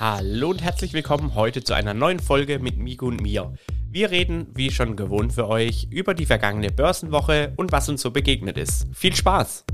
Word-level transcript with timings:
Hallo 0.00 0.48
und 0.48 0.62
herzlich 0.62 0.94
willkommen 0.94 1.34
heute 1.34 1.62
zu 1.62 1.74
einer 1.74 1.92
neuen 1.92 2.20
Folge 2.20 2.58
mit 2.58 2.78
Migo 2.78 3.08
und 3.08 3.20
mir. 3.20 3.52
Wir 3.86 4.10
reden, 4.10 4.46
wie 4.54 4.70
schon 4.70 4.96
gewohnt 4.96 5.34
für 5.34 5.46
euch, 5.46 5.88
über 5.90 6.14
die 6.14 6.24
vergangene 6.24 6.70
Börsenwoche 6.70 7.52
und 7.56 7.70
was 7.70 7.86
uns 7.90 8.00
so 8.00 8.10
begegnet 8.10 8.56
ist. 8.56 8.86
Viel 8.94 9.14
Spaß! 9.14 9.66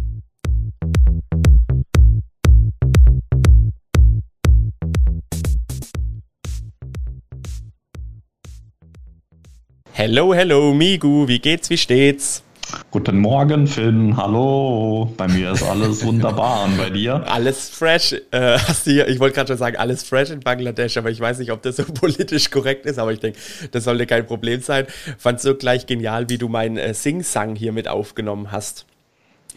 Hello, 9.92 10.34
hello, 10.34 10.74
Migu, 10.74 11.28
wie 11.28 11.38
geht's, 11.38 11.70
wie 11.70 11.78
steht's? 11.78 12.42
Guten 12.92 13.18
Morgen, 13.18 13.66
Finn. 13.66 14.16
Hallo. 14.16 15.12
Bei 15.16 15.26
mir 15.26 15.50
ist 15.50 15.64
alles 15.64 16.04
wunderbar. 16.04 16.64
Und 16.64 16.78
bei 16.78 16.88
dir? 16.88 17.24
Alles 17.26 17.68
fresh. 17.68 18.12
Äh, 18.30 18.58
hast 18.58 18.86
du 18.86 19.04
ich 19.04 19.18
wollte 19.18 19.34
gerade 19.34 19.48
schon 19.48 19.58
sagen, 19.58 19.76
alles 19.76 20.04
fresh 20.04 20.30
in 20.30 20.40
Bangladesch, 20.40 20.96
aber 20.96 21.10
ich 21.10 21.18
weiß 21.20 21.40
nicht, 21.40 21.50
ob 21.50 21.62
das 21.62 21.76
so 21.76 21.84
politisch 21.94 22.50
korrekt 22.50 22.86
ist, 22.86 22.98
aber 22.98 23.12
ich 23.12 23.18
denke, 23.18 23.38
das 23.72 23.84
sollte 23.84 24.06
kein 24.06 24.24
Problem 24.24 24.60
sein. 24.60 24.86
Fand 25.18 25.40
so 25.40 25.56
gleich 25.56 25.86
genial, 25.86 26.28
wie 26.28 26.38
du 26.38 26.48
mein 26.48 26.76
äh, 26.76 26.94
Sing-Sang 26.94 27.56
hier 27.56 27.72
mit 27.72 27.88
aufgenommen 27.88 28.52
hast. 28.52 28.86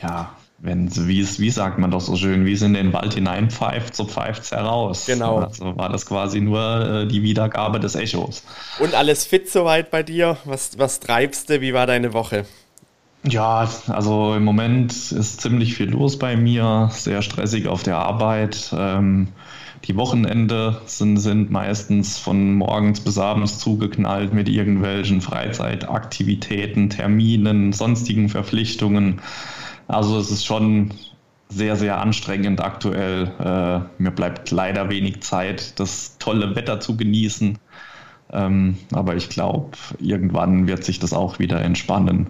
Ja, 0.01 0.35
wenn 0.57 0.89
wie 1.07 1.21
es, 1.21 1.39
wie 1.39 1.51
sagt 1.51 1.77
man 1.77 1.91
doch 1.91 2.01
so 2.01 2.15
schön, 2.15 2.45
wie 2.45 2.53
es 2.53 2.63
in 2.63 2.73
den 2.73 2.91
Wald 2.93 3.13
hineinpfeift, 3.13 3.95
so 3.95 4.05
pfeift 4.05 4.43
es 4.43 4.51
heraus. 4.51 5.05
Genau. 5.05 5.37
Also 5.39 5.77
war 5.77 5.89
das 5.89 6.05
quasi 6.05 6.41
nur 6.41 7.03
äh, 7.03 7.07
die 7.07 7.21
Wiedergabe 7.21 7.79
des 7.79 7.95
Echos. 7.95 8.43
Und 8.79 8.95
alles 8.95 9.25
fit 9.25 9.49
soweit 9.49 9.91
bei 9.91 10.03
dir? 10.03 10.37
Was, 10.45 10.77
was 10.79 10.99
treibst 10.99 11.49
du? 11.49 11.61
Wie 11.61 11.73
war 11.73 11.85
deine 11.85 12.13
Woche? 12.13 12.45
Ja, 13.23 13.69
also 13.87 14.33
im 14.35 14.45
Moment 14.45 14.91
ist 14.93 15.41
ziemlich 15.41 15.75
viel 15.75 15.89
los 15.89 16.17
bei 16.17 16.37
mir, 16.37 16.89
sehr 16.91 17.21
stressig 17.21 17.67
auf 17.67 17.83
der 17.83 17.97
Arbeit. 17.97 18.73
Ähm, 18.77 19.27
die 19.85 19.95
Wochenende 19.97 20.81
sind, 20.85 21.17
sind 21.17 21.51
meistens 21.51 22.17
von 22.17 22.53
morgens 22.53 23.01
bis 23.01 23.17
abends 23.17 23.59
zugeknallt 23.59 24.34
mit 24.34 24.48
irgendwelchen 24.48 25.20
Freizeitaktivitäten, 25.21 26.89
Terminen, 26.89 27.73
sonstigen 27.73 28.29
Verpflichtungen. 28.29 29.21
Also 29.87 30.17
es 30.17 30.31
ist 30.31 30.45
schon 30.45 30.93
sehr, 31.49 31.76
sehr 31.76 31.99
anstrengend 31.99 32.61
aktuell. 32.61 33.31
Äh, 33.39 34.01
mir 34.01 34.11
bleibt 34.11 34.49
leider 34.51 34.89
wenig 34.89 35.21
Zeit, 35.23 35.77
das 35.79 36.17
tolle 36.20 36.55
Wetter 36.55 36.79
zu 36.79 36.95
genießen. 36.95 37.57
Ähm, 38.31 38.77
aber 38.93 39.15
ich 39.15 39.29
glaube, 39.29 39.71
irgendwann 39.99 40.67
wird 40.67 40.83
sich 40.85 40.99
das 40.99 41.13
auch 41.13 41.39
wieder 41.39 41.61
entspannen. 41.61 42.27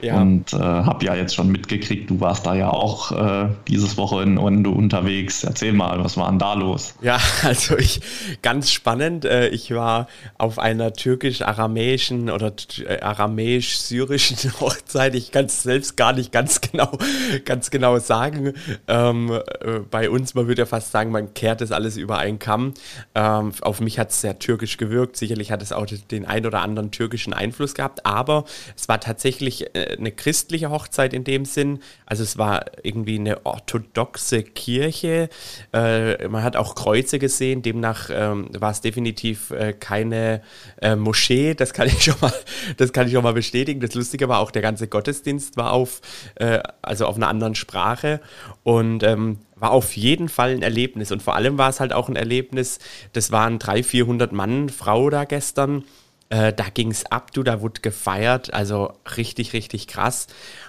Ja. 0.00 0.20
Und 0.20 0.52
äh, 0.52 0.58
habe 0.58 1.04
ja 1.04 1.14
jetzt 1.14 1.34
schon 1.34 1.48
mitgekriegt, 1.48 2.10
du 2.10 2.20
warst 2.20 2.46
da 2.46 2.54
ja 2.54 2.70
auch 2.70 3.12
äh, 3.12 3.48
dieses 3.66 3.96
Wochenende 3.96 4.70
unterwegs. 4.70 5.44
Erzähl 5.44 5.72
mal, 5.72 6.02
was 6.02 6.16
war 6.16 6.28
denn 6.30 6.38
da 6.38 6.54
los? 6.54 6.94
Ja, 7.02 7.18
also 7.42 7.76
ich 7.76 8.00
ganz 8.42 8.70
spannend. 8.70 9.24
Äh, 9.24 9.48
ich 9.48 9.72
war 9.74 10.06
auf 10.36 10.58
einer 10.58 10.92
türkisch-aramäischen 10.92 12.30
oder 12.30 12.52
äh, 12.86 13.00
aramäisch-syrischen 13.00 14.52
Hochzeit. 14.60 15.14
Ich 15.14 15.32
kann 15.32 15.46
es 15.46 15.62
selbst 15.62 15.96
gar 15.96 16.12
nicht 16.12 16.32
ganz 16.32 16.60
genau, 16.60 16.96
ganz 17.44 17.70
genau 17.70 17.98
sagen. 17.98 18.54
Ähm, 18.86 19.30
äh, 19.30 19.80
bei 19.90 20.10
uns, 20.10 20.34
man 20.34 20.46
würde 20.46 20.62
ja 20.62 20.66
fast 20.66 20.92
sagen, 20.92 21.10
man 21.10 21.34
kehrt 21.34 21.60
das 21.60 21.72
alles 21.72 21.96
über 21.96 22.18
einen 22.18 22.38
Kamm. 22.38 22.74
Ähm, 23.14 23.52
auf 23.62 23.80
mich 23.80 23.98
hat 23.98 24.10
es 24.10 24.20
sehr 24.20 24.38
türkisch 24.38 24.76
gewirkt. 24.76 25.16
Sicherlich 25.16 25.50
hat 25.50 25.62
es 25.62 25.72
auch 25.72 25.86
den 25.86 26.24
ein 26.24 26.46
oder 26.46 26.60
anderen 26.60 26.90
türkischen 26.90 27.32
Einfluss 27.32 27.74
gehabt, 27.74 28.06
aber 28.06 28.44
es 28.76 28.88
war 28.88 29.00
tatsächlich 29.00 29.66
eine 29.96 30.12
christliche 30.12 30.70
Hochzeit 30.70 31.12
in 31.12 31.24
dem 31.24 31.44
Sinn. 31.44 31.80
Also 32.06 32.22
es 32.22 32.38
war 32.38 32.66
irgendwie 32.82 33.18
eine 33.18 33.46
orthodoxe 33.46 34.42
Kirche. 34.42 35.28
Äh, 35.72 36.28
man 36.28 36.42
hat 36.42 36.56
auch 36.56 36.74
Kreuze 36.74 37.18
gesehen. 37.18 37.62
Demnach 37.62 38.10
ähm, 38.12 38.48
war 38.58 38.70
es 38.70 38.80
definitiv 38.80 39.50
äh, 39.50 39.72
keine 39.72 40.42
äh, 40.82 40.96
Moschee. 40.96 41.54
Das 41.54 41.72
kann 41.72 41.88
ich 41.88 42.02
schon 42.04 42.16
mal, 42.20 42.32
das 42.76 42.92
kann 42.92 43.06
ich 43.06 43.12
schon 43.12 43.24
mal 43.24 43.34
bestätigen. 43.34 43.80
Das 43.80 43.94
Lustige 43.94 44.28
war 44.28 44.40
auch 44.40 44.50
der 44.50 44.62
ganze 44.62 44.88
Gottesdienst 44.88 45.56
war 45.56 45.72
auf, 45.72 46.00
äh, 46.36 46.60
also 46.82 47.06
auf 47.06 47.16
einer 47.16 47.28
anderen 47.28 47.54
Sprache 47.54 48.20
und 48.62 49.02
ähm, 49.02 49.38
war 49.56 49.70
auf 49.70 49.96
jeden 49.96 50.28
Fall 50.28 50.50
ein 50.50 50.62
Erlebnis. 50.62 51.12
Und 51.12 51.22
vor 51.22 51.34
allem 51.34 51.58
war 51.58 51.68
es 51.68 51.80
halt 51.80 51.92
auch 51.92 52.08
ein 52.08 52.16
Erlebnis. 52.16 52.78
Das 53.12 53.32
waren 53.32 53.58
300, 53.58 53.86
400 53.86 54.32
Mann, 54.32 54.68
Frau 54.68 55.10
da 55.10 55.24
gestern. 55.24 55.84
Äh, 56.30 56.52
da 56.52 56.64
ging 56.72 56.90
es 56.90 57.06
ab, 57.06 57.32
du, 57.32 57.42
da 57.42 57.60
wurde 57.60 57.80
gefeiert, 57.80 58.52
also 58.52 58.92
richtig, 59.16 59.52
richtig 59.52 59.86
krass. 59.86 60.26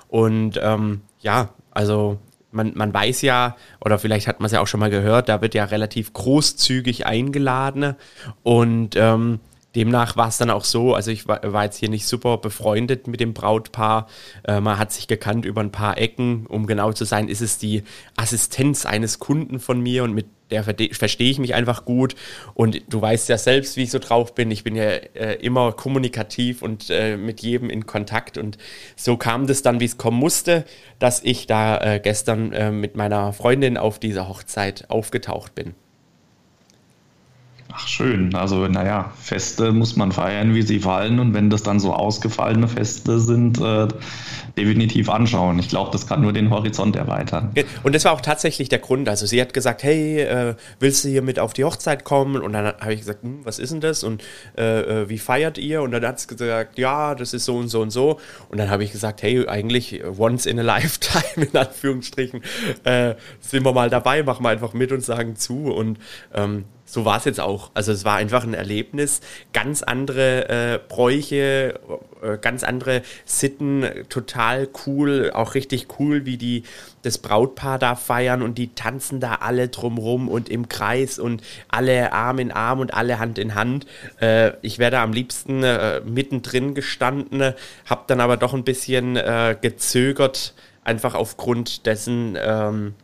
Und 0.07 0.59
ähm, 0.61 1.01
ja, 1.19 1.49
also 1.71 2.19
man, 2.51 2.71
man 2.75 2.93
weiß 2.93 3.21
ja, 3.21 3.55
oder 3.83 3.99
vielleicht 3.99 4.27
hat 4.27 4.39
man 4.39 4.47
es 4.47 4.51
ja 4.53 4.61
auch 4.61 4.67
schon 4.67 4.79
mal 4.79 4.89
gehört, 4.89 5.29
da 5.29 5.41
wird 5.41 5.53
ja 5.53 5.65
relativ 5.65 6.13
großzügig 6.13 7.05
eingeladen. 7.05 7.95
Und 8.43 8.95
ähm, 8.95 9.39
demnach 9.75 10.17
war 10.17 10.27
es 10.27 10.37
dann 10.37 10.49
auch 10.49 10.65
so, 10.65 10.95
also 10.95 11.11
ich 11.11 11.27
war, 11.27 11.41
war, 11.53 11.63
jetzt 11.65 11.77
hier 11.77 11.89
nicht 11.89 12.07
super 12.07 12.37
befreundet 12.37 13.07
mit 13.07 13.19
dem 13.19 13.33
Brautpaar. 13.33 14.07
Äh, 14.47 14.61
man 14.61 14.79
hat 14.79 14.91
sich 14.91 15.07
gekannt 15.07 15.45
über 15.45 15.61
ein 15.61 15.71
paar 15.71 15.97
Ecken. 15.97 16.45
Um 16.47 16.65
genau 16.65 16.91
zu 16.93 17.05
sein, 17.05 17.27
ist 17.27 17.41
es 17.41 17.57
die 17.57 17.83
Assistenz 18.15 18.85
eines 18.85 19.19
Kunden 19.19 19.59
von 19.59 19.79
mir 19.79 20.03
und 20.03 20.13
mit 20.13 20.25
der 20.51 20.63
verstehe 20.63 21.29
ich 21.29 21.37
mich 21.37 21.53
einfach 21.53 21.85
gut. 21.85 22.15
Und 22.55 22.81
du 22.89 22.99
weißt 22.99 23.29
ja 23.29 23.37
selbst, 23.37 23.77
wie 23.77 23.83
ich 23.83 23.91
so 23.91 23.99
drauf 23.99 24.33
bin. 24.33 24.49
Ich 24.49 24.63
bin 24.63 24.75
ja 24.75 24.85
äh, 24.85 25.35
immer 25.35 25.73
kommunikativ 25.73 26.63
und 26.63 26.89
äh, 26.89 27.17
mit 27.17 27.41
jedem 27.41 27.69
in 27.69 27.85
Kontakt. 27.85 28.39
Und 28.39 28.57
so 28.95 29.15
kam 29.15 29.45
das 29.45 29.61
dann, 29.61 29.79
wie 29.79 29.85
es 29.85 29.97
kommen 29.97 30.17
musste, 30.17 30.65
dass 30.97 31.21
ich 31.23 31.45
da 31.45 31.77
äh, 31.77 31.99
gestern 31.99 32.51
äh, 32.51 32.71
mit 32.71 32.95
meiner 32.95 33.31
Freundin 33.31 33.77
auf 33.77 33.99
dieser 33.99 34.27
Hochzeit 34.27 34.89
aufgetaucht 34.89 35.53
bin. 35.53 35.75
Ach 37.71 37.87
schön, 37.87 38.33
also 38.33 38.67
naja, 38.67 39.13
Feste 39.21 39.71
muss 39.71 39.95
man 39.95 40.11
feiern, 40.11 40.55
wie 40.55 40.63
sie 40.63 40.79
fallen 40.79 41.19
und 41.19 41.35
wenn 41.35 41.51
das 41.51 41.61
dann 41.61 41.79
so 41.79 41.93
ausgefallene 41.93 42.67
Feste 42.67 43.19
sind, 43.19 43.61
äh, 43.61 43.87
definitiv 44.57 45.07
anschauen. 45.07 45.59
Ich 45.59 45.69
glaube, 45.69 45.91
das 45.91 46.07
kann 46.07 46.21
nur 46.21 46.33
den 46.33 46.49
Horizont 46.49 46.95
erweitern. 46.95 47.51
Und 47.83 47.93
das 47.93 48.05
war 48.05 48.13
auch 48.13 48.21
tatsächlich 48.21 48.69
der 48.69 48.79
Grund. 48.79 49.07
Also 49.07 49.27
sie 49.27 49.39
hat 49.39 49.53
gesagt, 49.53 49.83
hey, 49.83 50.21
äh, 50.21 50.55
willst 50.79 51.03
du 51.03 51.09
hier 51.09 51.21
mit 51.21 51.37
auf 51.37 51.53
die 51.53 51.63
Hochzeit 51.63 52.03
kommen? 52.03 52.41
Und 52.41 52.53
dann 52.53 52.65
habe 52.65 52.93
ich 52.93 53.01
gesagt, 53.01 53.21
hm, 53.21 53.41
was 53.43 53.59
ist 53.59 53.71
denn 53.71 53.81
das? 53.81 54.03
Und 54.03 54.23
äh, 54.57 55.03
äh 55.03 55.09
wie 55.09 55.19
feiert 55.19 55.59
ihr? 55.59 55.83
Und 55.83 55.91
dann 55.91 56.03
hat 56.03 56.19
sie 56.19 56.27
gesagt, 56.27 56.79
ja, 56.79 57.13
das 57.13 57.35
ist 57.35 57.45
so 57.45 57.55
und 57.55 57.67
so 57.67 57.81
und 57.81 57.91
so. 57.91 58.19
Und 58.49 58.57
dann 58.57 58.71
habe 58.71 58.83
ich 58.83 58.91
gesagt, 58.91 59.21
hey, 59.21 59.47
eigentlich 59.47 60.01
once 60.17 60.47
in 60.47 60.57
a 60.59 60.63
lifetime, 60.63 61.47
in 61.51 61.55
Anführungsstrichen, 61.55 62.41
äh, 62.83 63.13
sind 63.41 63.63
wir 63.63 63.73
mal 63.73 63.91
dabei, 63.91 64.23
machen 64.23 64.43
wir 64.43 64.49
einfach 64.49 64.73
mit 64.73 64.91
und 64.91 65.03
sagen 65.03 65.35
zu. 65.35 65.71
Und 65.71 65.99
ähm, 66.33 66.65
so 66.89 67.05
war 67.05 67.17
es 67.17 67.25
jetzt 67.25 67.39
auch. 67.39 67.69
Also 67.75 67.91
es 67.91 68.03
war 68.03 68.15
einfach 68.15 68.43
ein 68.43 68.55
Erlebnis. 68.55 69.21
Ganz 69.53 69.83
andere 69.83 70.49
äh, 70.49 70.79
Bräuche, 70.87 71.79
äh, 72.23 72.37
ganz 72.41 72.63
andere 72.63 73.03
Sitten, 73.25 73.85
total 74.09 74.67
cool, 74.87 75.29
auch 75.31 75.53
richtig 75.53 75.87
cool, 75.99 76.25
wie 76.25 76.37
die 76.37 76.63
das 77.03 77.19
Brautpaar 77.19 77.77
da 77.77 77.95
feiern 77.95 78.41
und 78.41 78.57
die 78.57 78.73
tanzen 78.73 79.19
da 79.19 79.35
alle 79.35 79.67
drumrum 79.67 80.27
und 80.27 80.49
im 80.49 80.67
Kreis 80.67 81.19
und 81.19 81.43
alle 81.67 82.11
Arm 82.11 82.39
in 82.39 82.51
Arm 82.51 82.79
und 82.79 82.91
alle 82.93 83.19
Hand 83.19 83.37
in 83.37 83.53
Hand. 83.53 83.85
Äh, 84.19 84.53
ich 84.63 84.79
wäre 84.79 84.91
da 84.91 85.03
am 85.03 85.13
liebsten 85.13 85.63
äh, 85.63 86.01
mittendrin 86.01 86.73
gestanden, 86.73 87.53
habe 87.85 88.03
dann 88.07 88.19
aber 88.19 88.37
doch 88.37 88.55
ein 88.55 88.63
bisschen 88.63 89.15
äh, 89.15 89.55
gezögert, 89.61 90.55
einfach 90.83 91.13
aufgrund 91.13 91.85
dessen, 91.85 92.35
ähm, 92.41 92.95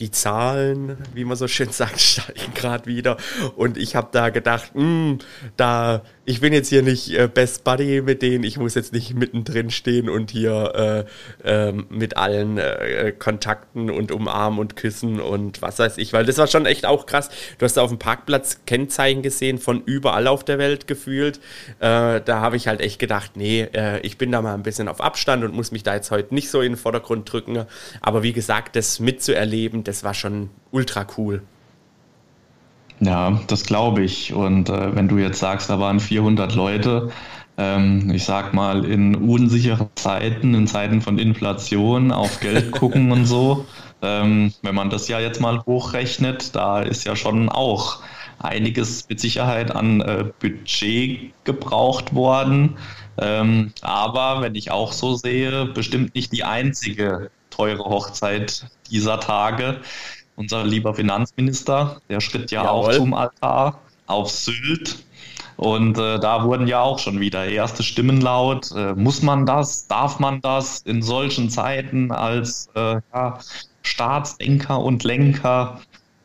die 0.00 0.10
Zahlen, 0.10 0.96
wie 1.14 1.24
man 1.24 1.36
so 1.36 1.48
schön 1.48 1.70
sagt, 1.70 2.00
steigen 2.00 2.54
gerade 2.54 2.86
wieder. 2.86 3.16
Und 3.56 3.76
ich 3.76 3.96
habe 3.96 4.08
da 4.12 4.30
gedacht, 4.30 4.74
mh, 4.74 4.82
hm, 4.82 5.18
da 5.56 6.02
ich 6.28 6.40
bin 6.40 6.52
jetzt 6.52 6.68
hier 6.68 6.82
nicht 6.82 7.08
äh, 7.18 7.26
Best 7.26 7.64
Buddy 7.64 8.02
mit 8.02 8.20
denen, 8.20 8.44
ich 8.44 8.58
muss 8.58 8.74
jetzt 8.74 8.92
nicht 8.92 9.14
mittendrin 9.14 9.70
stehen 9.70 10.10
und 10.10 10.30
hier 10.30 11.06
äh, 11.42 11.68
äh, 11.68 11.72
mit 11.72 12.18
allen 12.18 12.58
äh, 12.58 13.14
Kontakten 13.18 13.88
und 13.88 14.12
umarmen 14.12 14.58
und 14.58 14.76
küssen 14.76 15.22
und 15.22 15.62
was 15.62 15.78
weiß 15.78 15.96
ich, 15.96 16.12
weil 16.12 16.26
das 16.26 16.36
war 16.36 16.46
schon 16.46 16.66
echt 16.66 16.84
auch 16.84 17.06
krass. 17.06 17.30
Du 17.56 17.64
hast 17.64 17.78
auf 17.78 17.88
dem 17.88 17.98
Parkplatz 17.98 18.60
Kennzeichen 18.66 19.22
gesehen 19.22 19.56
von 19.56 19.82
überall 19.86 20.26
auf 20.26 20.44
der 20.44 20.58
Welt 20.58 20.86
gefühlt. 20.86 21.38
Äh, 21.80 22.20
da 22.20 22.40
habe 22.42 22.56
ich 22.56 22.68
halt 22.68 22.82
echt 22.82 22.98
gedacht, 22.98 23.30
nee, 23.36 23.62
äh, 23.72 24.00
ich 24.00 24.18
bin 24.18 24.30
da 24.30 24.42
mal 24.42 24.52
ein 24.52 24.62
bisschen 24.62 24.88
auf 24.88 25.00
Abstand 25.00 25.44
und 25.44 25.54
muss 25.54 25.72
mich 25.72 25.82
da 25.82 25.94
jetzt 25.94 26.10
heute 26.10 26.34
nicht 26.34 26.50
so 26.50 26.60
in 26.60 26.72
den 26.72 26.78
Vordergrund 26.78 27.32
drücken. 27.32 27.64
Aber 28.02 28.22
wie 28.22 28.34
gesagt, 28.34 28.76
das 28.76 29.00
mitzuerleben, 29.00 29.82
das 29.82 30.04
war 30.04 30.12
schon 30.12 30.50
ultra 30.72 31.06
cool. 31.16 31.40
Ja, 33.00 33.40
das 33.46 33.64
glaube 33.64 34.02
ich. 34.02 34.32
Und 34.32 34.68
äh, 34.68 34.94
wenn 34.94 35.08
du 35.08 35.18
jetzt 35.18 35.38
sagst, 35.38 35.70
da 35.70 35.78
waren 35.78 36.00
400 36.00 36.54
Leute, 36.54 37.10
ähm, 37.56 38.10
ich 38.10 38.24
sag 38.24 38.54
mal, 38.54 38.84
in 38.84 39.14
unsicheren 39.14 39.88
Zeiten, 39.94 40.54
in 40.54 40.66
Zeiten 40.66 41.00
von 41.00 41.18
Inflation, 41.18 42.12
auf 42.12 42.40
Geld 42.40 42.70
gucken 42.72 43.12
und 43.12 43.26
so, 43.26 43.66
ähm, 44.02 44.52
wenn 44.62 44.74
man 44.74 44.90
das 44.90 45.08
ja 45.08 45.20
jetzt 45.20 45.40
mal 45.40 45.60
hochrechnet, 45.64 46.54
da 46.54 46.80
ist 46.80 47.04
ja 47.04 47.16
schon 47.16 47.48
auch 47.48 48.00
einiges 48.38 49.08
mit 49.08 49.20
Sicherheit 49.20 49.74
an 49.74 50.00
äh, 50.00 50.24
Budget 50.40 51.32
gebraucht 51.44 52.14
worden. 52.14 52.76
Ähm, 53.20 53.72
aber 53.82 54.42
wenn 54.42 54.54
ich 54.54 54.70
auch 54.70 54.92
so 54.92 55.14
sehe, 55.14 55.66
bestimmt 55.66 56.14
nicht 56.14 56.32
die 56.32 56.44
einzige 56.44 57.30
teure 57.50 57.84
Hochzeit 57.84 58.66
dieser 58.90 59.18
Tage. 59.18 59.80
Unser 60.38 60.64
lieber 60.64 60.94
Finanzminister, 60.94 62.00
der 62.08 62.20
schritt 62.20 62.50
ja 62.52 62.64
Jawohl. 62.64 62.90
auch 62.90 62.92
zum 62.92 63.12
Altar 63.12 63.80
auf 64.06 64.30
Sylt. 64.30 65.04
Und 65.56 65.98
äh, 65.98 66.20
da 66.20 66.44
wurden 66.44 66.68
ja 66.68 66.80
auch 66.80 67.00
schon 67.00 67.18
wieder 67.18 67.44
erste 67.46 67.82
Stimmen 67.82 68.20
laut. 68.20 68.70
Äh, 68.70 68.94
muss 68.94 69.22
man 69.22 69.44
das? 69.44 69.88
Darf 69.88 70.20
man 70.20 70.40
das 70.40 70.82
in 70.82 71.02
solchen 71.02 71.50
Zeiten 71.50 72.12
als 72.12 72.70
äh, 72.76 73.00
ja, 73.12 73.38
Staatsdenker 73.82 74.78
und 74.78 75.02
Lenker? 75.02 75.80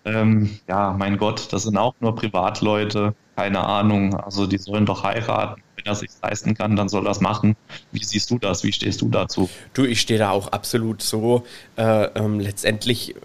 Ähm, 0.06 0.59
ja, 0.68 0.94
mein 0.95 1.18
Gott, 1.18 1.51
das 1.51 1.63
sind 1.63 1.77
auch 1.77 1.95
nur 2.00 2.16
Privatleute. 2.16 3.16
Keine 3.36 3.63
Ahnung. 3.63 4.13
Also 4.13 4.45
die 4.45 4.59
sollen 4.59 4.86
doch 4.86 5.04
heiraten. 5.04 5.63
Wenn 5.75 5.86
er 5.88 5.95
sich 5.95 6.12
leisten 6.21 6.54
kann, 6.54 6.75
dann 6.75 6.88
soll 6.88 7.04
er 7.04 7.09
das 7.09 7.19
machen. 7.19 7.56
Wie 7.92 8.04
siehst 8.04 8.30
du 8.30 8.38
das? 8.38 8.63
Wie 8.63 8.71
stehst 8.71 9.01
du 9.01 9.09
dazu? 9.09 9.50
Du, 9.74 9.86
ich 9.86 10.00
stehe 10.00 10.19
da 10.19 10.30
auch 10.30 10.50
absolut 10.50 11.01
so. 11.01 11.44
Äh, 11.75 12.04
ähm, 12.16 12.39
letztendlich 12.39 13.16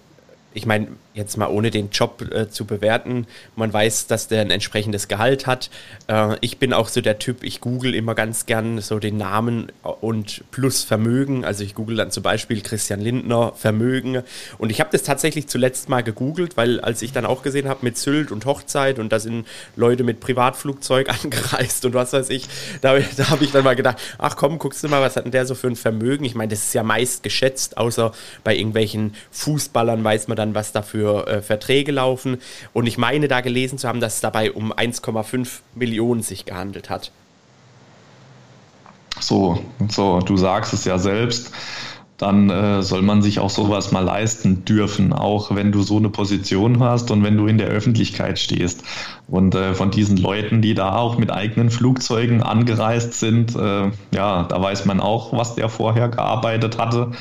ich 0.59 0.67
meine, 0.67 0.89
jetzt 1.19 1.37
mal 1.37 1.49
ohne 1.49 1.71
den 1.71 1.91
Job 1.91 2.23
äh, 2.33 2.49
zu 2.49 2.65
bewerten, 2.65 3.27
man 3.57 3.73
weiß, 3.73 4.07
dass 4.07 4.29
der 4.29 4.41
ein 4.41 4.51
entsprechendes 4.51 5.09
Gehalt 5.09 5.47
hat. 5.47 5.69
Äh, 6.07 6.37
ich 6.41 6.59
bin 6.59 6.73
auch 6.73 6.89
so 6.89 7.01
der 7.01 7.19
Typ, 7.19 7.43
ich 7.43 7.61
google 7.61 7.95
immer 7.95 8.15
ganz 8.15 8.47
gern 8.47 8.81
so 8.81 8.99
den 8.99 9.19
Namen 9.19 9.71
und 9.83 10.45
plus 10.51 10.85
Vermögen. 10.85 11.45
Also 11.45 11.65
ich 11.65 11.75
google 11.75 11.97
dann 11.97 12.11
zum 12.11 12.23
Beispiel 12.23 12.63
Christian 12.63 13.01
Lindner 13.01 13.53
Vermögen. 13.55 14.23
Und 14.59 14.71
ich 14.71 14.81
habe 14.81 14.91
das 14.93 15.03
tatsächlich 15.03 15.49
zuletzt 15.49 15.89
mal 15.89 16.03
gegoogelt, 16.03 16.57
weil 16.57 16.81
als 16.81 17.03
ich 17.03 17.13
dann 17.13 17.27
auch 17.27 17.43
gesehen 17.43 17.69
habe 17.69 17.81
mit 17.83 17.99
Sylt 17.99 18.31
und 18.31 18.47
Hochzeit 18.47 18.99
und 18.99 19.13
da 19.13 19.19
sind 19.19 19.47
Leute 19.77 20.05
mit 20.05 20.21
Privatflugzeug 20.21 21.09
angereist 21.25 21.85
und 21.85 21.95
was 21.95 22.13
weiß 22.13 22.31
ich, 22.31 22.49
da, 22.81 22.97
da 23.17 23.31
habe 23.31 23.45
ich 23.45 23.51
dann 23.51 23.65
mal 23.65 23.77
gedacht, 23.77 23.99
ach 24.19 24.37
komm, 24.37 24.59
guckst 24.59 24.85
du 24.85 24.89
mal, 24.89 25.03
was 25.03 25.17
hat 25.17 25.25
denn 25.25 25.33
der 25.33 25.47
so 25.47 25.55
für 25.55 25.67
ein 25.67 25.77
Vermögen? 25.77 26.25
Ich 26.25 26.37
meine, 26.37 26.51
das 26.51 26.61
ist 26.61 26.75
ja 26.75 26.85
meist 26.85 27.25
geschätzt, 27.25 27.77
außer 27.77 28.13
bei 28.45 28.55
irgendwelchen 28.57 29.15
Fußballern 29.33 30.03
weiß 30.05 30.29
man 30.29 30.37
dann, 30.37 30.55
was 30.55 30.73
da 30.73 30.83
für 31.09 31.27
äh, 31.27 31.43
Verträge 31.43 31.93
laufen. 31.93 32.39
Und 32.73 32.87
ich 32.87 32.99
meine 32.99 33.29
da 33.29 33.41
gelesen 33.41 33.79
zu 33.79 33.89
haben, 33.89 34.01
dass 34.01 34.17
es 34.17 34.21
dabei 34.21 34.53
um 34.53 34.73
1,5 34.73 35.61
Millionen 35.75 36.23
sich 36.23 36.45
gehandelt 36.45 36.91
hat. 36.91 37.11
So, 39.21 39.63
so, 39.89 40.21
du 40.21 40.37
sagst 40.37 40.73
es 40.73 40.85
ja 40.85 40.99
selbst 40.99 41.53
dann 42.19 42.51
äh, 42.51 42.83
soll 42.83 43.03
man 43.03 43.23
sich 43.23 43.39
auch 43.39 43.49
sowas 43.49 43.93
mal 43.93 44.03
leisten 44.03 44.65
dürfen, 44.65 45.13
auch 45.13 45.55
wenn 45.55 45.71
du 45.71 45.83
so 45.83 45.99
eine 45.99 46.09
Position 46.09 46.81
hast 46.81 47.13
und 47.13 47.23
wenn 47.23 47.37
du 47.37 47.47
in 47.47 47.59
der 47.59 47.69
Öffentlichkeit 47.69 48.41
stehst. 48.41 48.83
Und 49.29 49.55
äh, 49.55 49.73
von 49.75 49.93
diesen 49.93 50.17
Leuten, 50.17 50.61
die 50.61 50.75
da 50.75 50.97
auch 50.97 51.17
mit 51.17 51.31
eigenen 51.31 51.71
Flugzeugen 51.71 52.43
angereist 52.43 53.15
sind, 53.15 53.55
äh, 53.55 53.93
ja, 54.13 54.43
da 54.43 54.61
weiß 54.61 54.85
man 54.85 54.99
auch, 54.99 55.33
was 55.33 55.55
der 55.55 55.69
vorher 55.69 56.09
gearbeitet 56.09 56.77
hatte. 56.77 57.13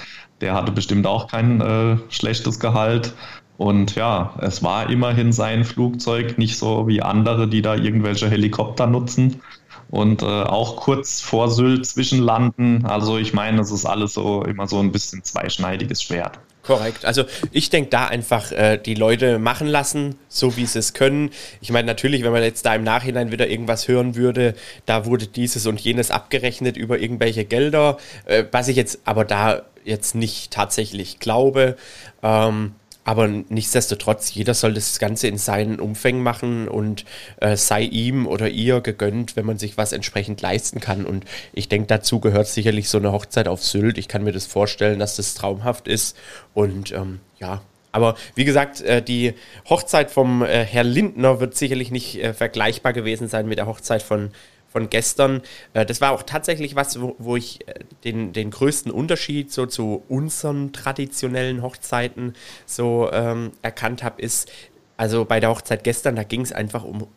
Der 0.41 0.55
hatte 0.55 0.71
bestimmt 0.71 1.05
auch 1.05 1.27
kein 1.27 1.61
äh, 1.61 1.97
schlechtes 2.09 2.59
Gehalt. 2.59 3.13
Und 3.57 3.95
ja, 3.95 4.35
es 4.41 4.61
war 4.61 4.89
immerhin 4.89 5.31
sein 5.31 5.65
Flugzeug, 5.65 6.37
nicht 6.37 6.57
so 6.57 6.87
wie 6.87 7.01
andere, 7.01 7.47
die 7.47 7.61
da 7.61 7.75
irgendwelche 7.75 8.29
Helikopter 8.29 8.85
nutzen 8.85 9.41
und 9.89 10.21
äh, 10.21 10.25
auch 10.25 10.75
kurz 10.75 11.21
vor 11.21 11.49
Sylt 11.49 11.85
zwischenlanden. 11.85 12.85
Also 12.85 13.17
ich 13.17 13.33
meine, 13.33 13.61
es 13.61 13.71
ist 13.71 13.85
alles 13.85 14.13
so 14.13 14.43
immer 14.43 14.67
so 14.67 14.79
ein 14.79 14.91
bisschen 14.91 15.23
zweischneidiges 15.23 16.03
Schwert. 16.03 16.39
Korrekt. 16.63 17.05
Also 17.05 17.23
ich 17.51 17.69
denke 17.69 17.89
da 17.89 18.07
einfach 18.07 18.51
äh, 18.51 18.77
die 18.77 18.95
Leute 18.95 19.39
machen 19.39 19.67
lassen, 19.67 20.15
so 20.27 20.57
wie 20.57 20.65
sie 20.65 20.79
es 20.79 20.93
können. 20.93 21.29
Ich 21.61 21.71
meine 21.71 21.87
natürlich, 21.87 22.23
wenn 22.23 22.33
man 22.33 22.43
jetzt 22.43 22.65
da 22.65 22.75
im 22.75 22.83
Nachhinein 22.83 23.31
wieder 23.31 23.49
irgendwas 23.49 23.87
hören 23.87 24.15
würde, 24.15 24.53
da 24.85 25.05
wurde 25.05 25.27
dieses 25.27 25.65
und 25.65 25.79
jenes 25.79 26.11
abgerechnet 26.11 26.75
über 26.75 26.99
irgendwelche 26.99 27.45
Gelder, 27.45 27.97
äh, 28.25 28.43
was 28.51 28.67
ich 28.67 28.75
jetzt 28.75 28.99
aber 29.05 29.23
da 29.23 29.61
jetzt 29.85 30.13
nicht 30.13 30.51
tatsächlich 30.51 31.19
glaube. 31.19 31.77
Ähm, 32.21 32.73
aber 33.07 33.29
nichtsdestotrotz, 33.29 34.33
jeder 34.33 34.53
soll 34.53 34.73
das 34.73 34.99
Ganze 34.99 35.29
in 35.29 35.37
seinen 35.37 35.79
Umfängen 35.79 36.21
machen 36.21 36.67
und 36.67 37.05
äh, 37.39 37.55
sei 37.55 37.83
ihm 37.83 38.27
oder 38.27 38.49
ihr 38.49 38.81
gegönnt, 38.81 39.37
wenn 39.37 39.45
man 39.45 39.57
sich 39.57 39.77
was 39.77 39.93
entsprechend 39.93 40.41
leisten 40.41 40.81
kann. 40.81 41.05
Und 41.05 41.23
ich 41.53 41.69
denke, 41.69 41.87
dazu 41.87 42.19
gehört 42.19 42.47
sicherlich 42.47 42.89
so 42.89 42.97
eine 42.97 43.13
Hochzeit 43.13 43.47
auf 43.47 43.63
Sylt. 43.63 43.97
Ich 43.97 44.09
kann 44.09 44.25
mir 44.25 44.33
das 44.33 44.45
vorstellen, 44.45 44.99
dass 44.99 45.15
das 45.15 45.35
traumhaft 45.35 45.87
ist. 45.87 46.17
Und 46.53 46.91
ähm, 46.91 47.21
ja, 47.39 47.61
aber 47.93 48.15
wie 48.35 48.43
gesagt, 48.43 48.81
äh, 48.81 49.01
die 49.01 49.35
Hochzeit 49.69 50.11
vom 50.11 50.43
äh, 50.43 50.65
Herr 50.65 50.83
Lindner 50.83 51.39
wird 51.39 51.55
sicherlich 51.55 51.91
nicht 51.91 52.21
äh, 52.21 52.33
vergleichbar 52.33 52.91
gewesen 52.91 53.29
sein 53.29 53.47
mit 53.47 53.57
der 53.57 53.67
Hochzeit 53.67 54.03
von 54.03 54.31
von 54.67 54.89
gestern. 54.89 55.41
Äh, 55.73 55.85
das 55.85 56.01
war 56.01 56.11
auch 56.11 56.23
tatsächlich 56.23 56.75
was, 56.75 57.01
wo, 57.01 57.15
wo 57.19 57.35
ich 57.35 57.67
äh, 57.67 57.83
den, 58.03 58.33
den 58.33 58.51
größten 58.51 58.91
Unterschied 58.91 59.51
so 59.51 59.65
zu 59.65 60.03
unseren 60.07 60.73
traditionellen 60.73 61.61
Hochzeiten 61.61 62.33
so 62.65 63.09
ähm, 63.11 63.51
erkannt 63.61 64.03
habe, 64.03 64.21
ist, 64.21 64.51
also 64.97 65.25
bei 65.25 65.39
der 65.39 65.49
Hochzeit 65.49 65.83
gestern, 65.83 66.15
da 66.15 66.23
ging 66.23 66.41
es 66.41 66.51
einfach 66.51 66.83
um 66.83 67.07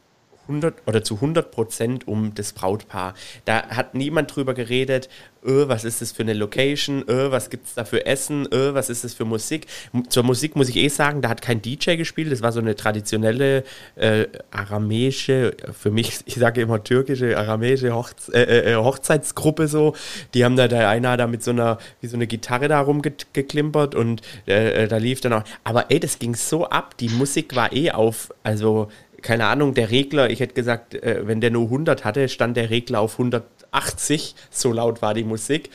100 0.51 0.75
oder 0.87 1.03
zu 1.03 1.17
100 1.17 1.51
Prozent 1.51 2.09
um 2.09 2.35
das 2.35 2.53
Brautpaar. 2.53 3.15
Da 3.45 3.69
hat 3.69 3.95
niemand 3.95 4.35
drüber 4.35 4.55
geredet, 4.55 5.09
öh, 5.45 5.69
was 5.69 5.85
ist 5.85 6.01
das 6.01 6.13
für 6.13 6.23
eine 6.23 6.35
Location, 6.35 7.05
öh, 7.09 7.31
was 7.31 7.51
gibt 7.51 7.67
es 7.67 7.75
da 7.75 7.85
für 7.85 8.07
Essen, 8.07 8.47
öh, 8.53 8.75
was 8.75 8.91
ist 8.91 9.05
das 9.05 9.15
für 9.15 9.25
Musik. 9.25 9.67
Zur 10.09 10.23
Musik 10.23 10.57
muss 10.57 10.69
ich 10.69 10.77
eh 10.77 10.89
sagen, 10.89 11.23
da 11.23 11.29
hat 11.29 11.43
kein 11.43 11.63
DJ 11.63 11.97
gespielt, 11.97 12.31
das 12.33 12.43
war 12.43 12.53
so 12.53 12.61
eine 12.61 12.75
traditionelle 12.75 13.65
äh, 13.97 14.27
aramäische, 14.51 15.57
für 15.79 15.91
mich, 15.91 16.21
ich 16.27 16.35
sage 16.35 16.61
immer 16.61 16.83
türkische, 16.83 17.37
aramäische 17.39 17.95
Hochze 17.95 18.33
äh, 18.35 18.73
äh, 18.73 18.77
Hochzeitsgruppe 18.77 19.69
so. 19.69 19.95
Die 20.35 20.45
haben 20.45 20.57
da, 20.57 20.69
der 20.69 20.89
eine 20.89 21.17
da 21.17 21.27
mit 21.27 21.43
so 21.43 21.51
einer, 21.51 21.79
wie 22.01 22.07
so 22.07 22.17
eine 22.17 22.27
Gitarre 22.27 22.69
da 22.69 22.81
rumgeklimpert 22.81 23.95
und 23.95 24.23
da 24.47 24.97
lief 24.97 25.21
dann 25.21 25.33
auch, 25.33 25.45
aber 25.65 25.91
ey, 25.91 25.99
das 25.99 26.19
ging 26.19 26.35
so 26.35 26.69
ab, 26.69 26.97
die 26.99 27.09
Musik 27.09 27.57
war 27.57 27.73
eh 27.73 27.91
auf, 27.91 28.33
also 28.43 28.89
keine 29.23 29.47
Ahnung, 29.47 29.75
der 29.75 29.91
Regler, 29.91 30.31
ich 30.31 30.41
hätte 30.41 30.55
gesagt, 30.55 30.95
äh, 30.95 31.27
wenn 31.27 31.41
der 31.41 31.51
nur 31.51 31.65
100 31.65 32.05
hatte, 32.05 32.29
stand 32.29 32.57
der 32.57 32.71
Regler 32.71 33.01
auf 33.01 33.13
180, 33.15 34.35
so 34.51 34.73
laut 34.73 35.03
war 35.03 35.15
die 35.15 35.25
Musik. 35.25 35.71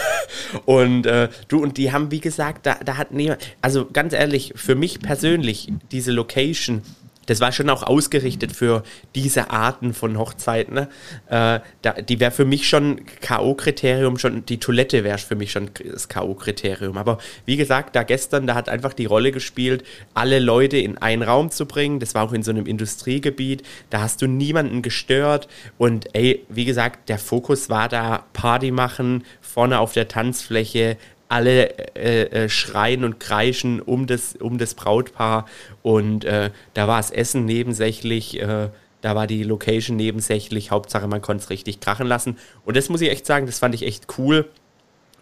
und 0.64 1.06
äh, 1.06 1.28
du, 1.48 1.62
und 1.62 1.76
die 1.76 1.92
haben, 1.92 2.10
wie 2.10 2.20
gesagt, 2.20 2.66
da, 2.66 2.76
da 2.84 2.96
hat 2.96 3.12
niemand, 3.12 3.40
also 3.62 3.86
ganz 3.92 4.12
ehrlich, 4.12 4.52
für 4.56 4.74
mich 4.74 5.00
persönlich, 5.00 5.72
diese 5.90 6.12
Location, 6.12 6.82
das 7.26 7.40
war 7.40 7.52
schon 7.52 7.68
auch 7.70 7.82
ausgerichtet 7.82 8.52
für 8.52 8.82
diese 9.14 9.50
Arten 9.50 9.92
von 9.92 10.18
Hochzeiten. 10.18 10.74
Ne? 10.74 10.88
Äh, 11.28 11.60
da, 11.82 11.92
die 11.92 12.20
wäre 12.20 12.30
für 12.30 12.44
mich 12.44 12.68
schon 12.68 13.04
K.O.-Kriterium, 13.20 14.18
schon 14.18 14.46
die 14.46 14.58
Toilette 14.58 15.04
wäre 15.04 15.18
für 15.18 15.36
mich 15.36 15.52
schon 15.52 15.70
das 15.92 16.08
K.O.-Kriterium. 16.08 16.96
Aber 16.96 17.18
wie 17.44 17.56
gesagt, 17.56 17.96
da 17.96 18.02
gestern, 18.02 18.46
da 18.46 18.54
hat 18.54 18.68
einfach 18.68 18.92
die 18.92 19.06
Rolle 19.06 19.32
gespielt, 19.32 19.84
alle 20.14 20.38
Leute 20.38 20.78
in 20.78 20.98
einen 20.98 21.22
Raum 21.22 21.50
zu 21.50 21.66
bringen. 21.66 22.00
Das 22.00 22.14
war 22.14 22.24
auch 22.24 22.32
in 22.32 22.42
so 22.42 22.50
einem 22.50 22.66
Industriegebiet. 22.66 23.62
Da 23.90 24.00
hast 24.00 24.22
du 24.22 24.26
niemanden 24.26 24.82
gestört. 24.82 25.48
Und 25.78 26.14
ey, 26.14 26.44
wie 26.48 26.64
gesagt, 26.64 27.08
der 27.08 27.18
Fokus 27.18 27.68
war 27.68 27.88
da 27.88 28.24
Party 28.32 28.70
machen, 28.70 29.24
vorne 29.40 29.80
auf 29.80 29.92
der 29.92 30.08
Tanzfläche, 30.08 30.96
alle 31.28 31.96
äh, 31.96 32.44
äh, 32.44 32.48
schreien 32.48 33.04
und 33.04 33.18
kreischen 33.18 33.80
um 33.80 34.06
das, 34.06 34.36
um 34.36 34.58
das 34.58 34.74
Brautpaar 34.74 35.46
und 35.82 36.24
äh, 36.24 36.50
da 36.74 36.88
war 36.88 36.98
das 36.98 37.10
Essen 37.10 37.44
nebensächlich, 37.44 38.40
äh, 38.40 38.68
da 39.00 39.14
war 39.14 39.26
die 39.26 39.42
Location 39.42 39.96
nebensächlich, 39.96 40.70
Hauptsache 40.70 41.06
man 41.08 41.22
konnte 41.22 41.44
es 41.44 41.50
richtig 41.50 41.80
krachen 41.80 42.06
lassen 42.06 42.38
und 42.64 42.76
das 42.76 42.88
muss 42.88 43.00
ich 43.00 43.10
echt 43.10 43.26
sagen, 43.26 43.46
das 43.46 43.58
fand 43.58 43.74
ich 43.74 43.84
echt 43.84 44.18
cool. 44.18 44.48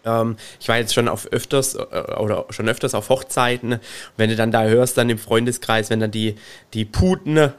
Ähm, 0.05 0.37
ich 0.59 0.67
war 0.67 0.77
jetzt 0.77 0.93
schon 0.93 1.07
auf 1.07 1.27
öfters 1.31 1.75
äh, 1.75 2.15
oder 2.19 2.45
schon 2.51 2.69
öfters 2.69 2.93
auf 2.93 3.09
Hochzeiten. 3.09 3.79
Wenn 4.17 4.29
du 4.29 4.35
dann 4.35 4.51
da 4.51 4.63
hörst, 4.63 4.97
dann 4.97 5.09
im 5.09 5.17
Freundeskreis, 5.17 5.89
wenn 5.89 5.99
dann 5.99 6.11
die, 6.11 6.35
die 6.73 6.85
Puten 6.85 7.51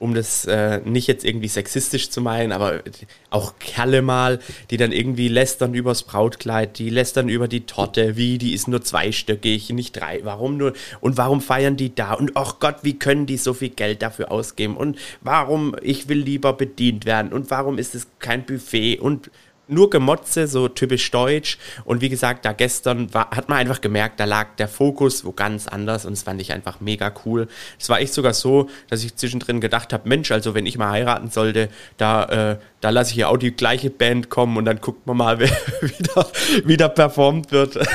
um 0.00 0.14
das 0.14 0.46
äh, 0.46 0.80
nicht 0.84 1.06
jetzt 1.08 1.26
irgendwie 1.26 1.46
sexistisch 1.46 2.08
zu 2.08 2.22
meinen, 2.22 2.52
aber 2.52 2.82
auch 3.28 3.58
Kerle 3.58 4.00
mal, 4.00 4.40
die 4.70 4.78
dann 4.78 4.92
irgendwie 4.92 5.28
lästern 5.28 5.74
übers 5.74 6.04
Brautkleid, 6.04 6.78
die 6.78 6.88
lästern 6.88 7.28
über 7.28 7.48
die 7.48 7.66
Torte, 7.66 8.16
wie, 8.16 8.38
die 8.38 8.54
ist 8.54 8.66
nur 8.66 8.80
zweistöckig, 8.80 9.68
nicht 9.68 9.92
drei, 9.92 10.20
warum 10.24 10.56
nur, 10.56 10.72
und 11.02 11.18
warum 11.18 11.42
feiern 11.42 11.76
die 11.76 11.94
da, 11.94 12.14
und 12.14 12.32
ach 12.34 12.60
Gott, 12.60 12.76
wie 12.80 12.98
können 12.98 13.26
die 13.26 13.36
so 13.36 13.52
viel 13.52 13.68
Geld 13.68 14.00
dafür 14.00 14.32
ausgeben, 14.32 14.74
und 14.78 14.98
warum, 15.20 15.76
ich 15.82 16.08
will 16.08 16.18
lieber 16.18 16.54
bedient 16.54 17.04
werden, 17.04 17.34
und 17.34 17.50
warum 17.50 17.76
ist 17.76 17.94
es 17.94 18.06
kein 18.20 18.46
Buffet, 18.46 19.00
und 19.00 19.30
nur 19.70 19.90
Gemotze, 19.90 20.46
so 20.46 20.68
typisch 20.68 21.10
deutsch. 21.10 21.58
Und 21.84 22.00
wie 22.00 22.08
gesagt, 22.08 22.44
da 22.44 22.52
gestern 22.52 23.12
war, 23.14 23.30
hat 23.30 23.48
man 23.48 23.58
einfach 23.58 23.80
gemerkt, 23.80 24.20
da 24.20 24.24
lag 24.24 24.56
der 24.56 24.68
Fokus 24.68 25.24
wo 25.24 25.32
ganz 25.32 25.68
anders 25.68 26.04
und 26.04 26.12
das 26.12 26.22
fand 26.22 26.40
ich 26.40 26.52
einfach 26.52 26.80
mega 26.80 27.12
cool. 27.24 27.48
Es 27.78 27.88
war 27.88 28.00
echt 28.00 28.14
sogar 28.14 28.34
so, 28.34 28.68
dass 28.88 29.04
ich 29.04 29.16
zwischendrin 29.16 29.60
gedacht 29.60 29.92
habe, 29.92 30.08
Mensch, 30.08 30.30
also 30.30 30.54
wenn 30.54 30.66
ich 30.66 30.78
mal 30.78 30.90
heiraten 30.90 31.30
sollte, 31.30 31.68
da, 31.96 32.52
äh, 32.52 32.58
da 32.80 32.90
lasse 32.90 33.12
ich 33.12 33.16
ja 33.18 33.28
auch 33.28 33.36
die 33.36 33.52
gleiche 33.52 33.90
Band 33.90 34.30
kommen 34.30 34.56
und 34.56 34.64
dann 34.64 34.80
guckt 34.80 35.06
man 35.06 35.16
mal, 35.16 35.38
wer 35.38 35.50
wieder, 35.80 36.30
wieder 36.64 36.88
performt 36.88 37.52
wird. 37.52 37.78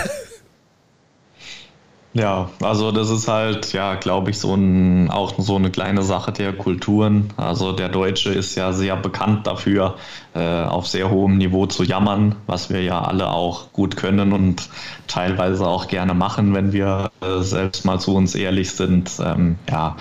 Ja, 2.17 2.49
also 2.61 2.93
das 2.93 3.09
ist 3.09 3.27
halt, 3.27 3.73
ja, 3.73 3.95
glaube 3.95 4.29
ich, 4.29 4.39
so 4.39 4.53
ein, 4.55 5.09
auch 5.11 5.33
so 5.37 5.57
eine 5.57 5.69
kleine 5.69 6.01
Sache 6.01 6.31
der 6.31 6.53
Kulturen. 6.53 7.33
Also 7.35 7.73
der 7.73 7.89
Deutsche 7.89 8.29
ist 8.29 8.55
ja 8.55 8.71
sehr 8.71 8.95
bekannt 8.95 9.45
dafür, 9.47 9.95
äh, 10.33 10.63
auf 10.63 10.87
sehr 10.87 11.09
hohem 11.09 11.37
Niveau 11.37 11.65
zu 11.65 11.83
jammern, 11.83 12.37
was 12.47 12.69
wir 12.69 12.81
ja 12.81 13.01
alle 13.01 13.29
auch 13.31 13.73
gut 13.73 13.97
können 13.97 14.31
und 14.31 14.69
teilweise 15.07 15.67
auch 15.67 15.87
gerne 15.89 16.13
machen, 16.13 16.53
wenn 16.53 16.71
wir 16.71 17.11
äh, 17.19 17.41
selbst 17.41 17.83
mal 17.83 17.99
zu 17.99 18.15
uns 18.15 18.33
ehrlich 18.33 18.71
sind. 18.71 19.11
Ähm, 19.21 19.57
ja, 19.69 19.97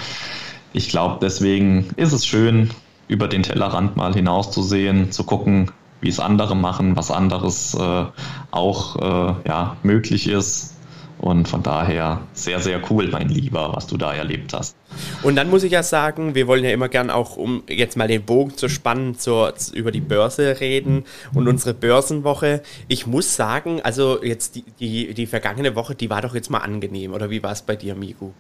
ich 0.73 0.89
glaube, 0.91 1.19
deswegen 1.21 1.91
ist 1.97 2.13
es 2.13 2.25
schön, 2.25 2.71
über 3.09 3.27
den 3.27 3.43
Tellerrand 3.43 3.97
mal 3.97 4.15
hinauszusehen, 4.15 5.11
zu 5.11 5.25
gucken, 5.25 5.73
wie 6.01 6.11
es 6.11 6.21
andere 6.21 6.55
machen, 6.55 6.95
was 6.97 7.11
anderes 7.11 7.75
äh, 7.75 8.05
auch 8.53 8.97
äh, 8.97 9.49
ja, 9.49 9.77
möglich 9.83 10.29
ist 10.29 10.74
und 11.25 11.49
von 11.49 11.63
daher 11.63 12.21
sehr, 12.35 12.61
sehr 12.61 12.83
cool, 12.91 13.09
mein 13.09 13.31
Lieber, 13.31 13.73
was 13.75 13.87
du 13.87 13.97
da 13.97 14.13
erlebt 14.13 14.53
hast. 14.53 14.77
Und 15.23 15.37
dann 15.37 15.49
muss 15.49 15.63
ich 15.63 15.73
ja 15.73 15.83
sagen, 15.83 16.35
wir 16.35 16.47
wollen 16.47 16.63
ja 16.63 16.71
immer 16.71 16.91
gern 16.91 17.09
auch, 17.09 17.39
um 17.39 17.63
jetzt 17.67 17.97
mal 17.97 18.07
den 18.07 18.25
Bogen 18.25 18.59
zu 18.59 18.69
spannen, 18.69 19.19
zur, 19.19 19.55
über 19.73 19.91
die 19.91 20.03
Börse 20.03 20.61
reden 20.61 21.05
und 21.33 21.49
unsere 21.49 21.73
Börsenwoche. 21.73 22.63
Ich 22.89 23.07
muss 23.07 23.37
sagen, 23.37 23.81
also 23.81 24.23
jetzt 24.23 24.57
die, 24.57 24.65
die, 24.79 25.15
die 25.15 25.25
vergangene 25.25 25.75
Woche, 25.75 25.95
die 25.95 26.11
war 26.11 26.21
doch 26.21 26.35
jetzt 26.35 26.51
mal 26.51 26.59
angenehm. 26.59 27.15
Oder 27.15 27.31
wie 27.31 27.43
war 27.43 27.53
es 27.53 27.63
bei 27.63 27.75
dir, 27.75 27.95
Migu? 27.95 28.33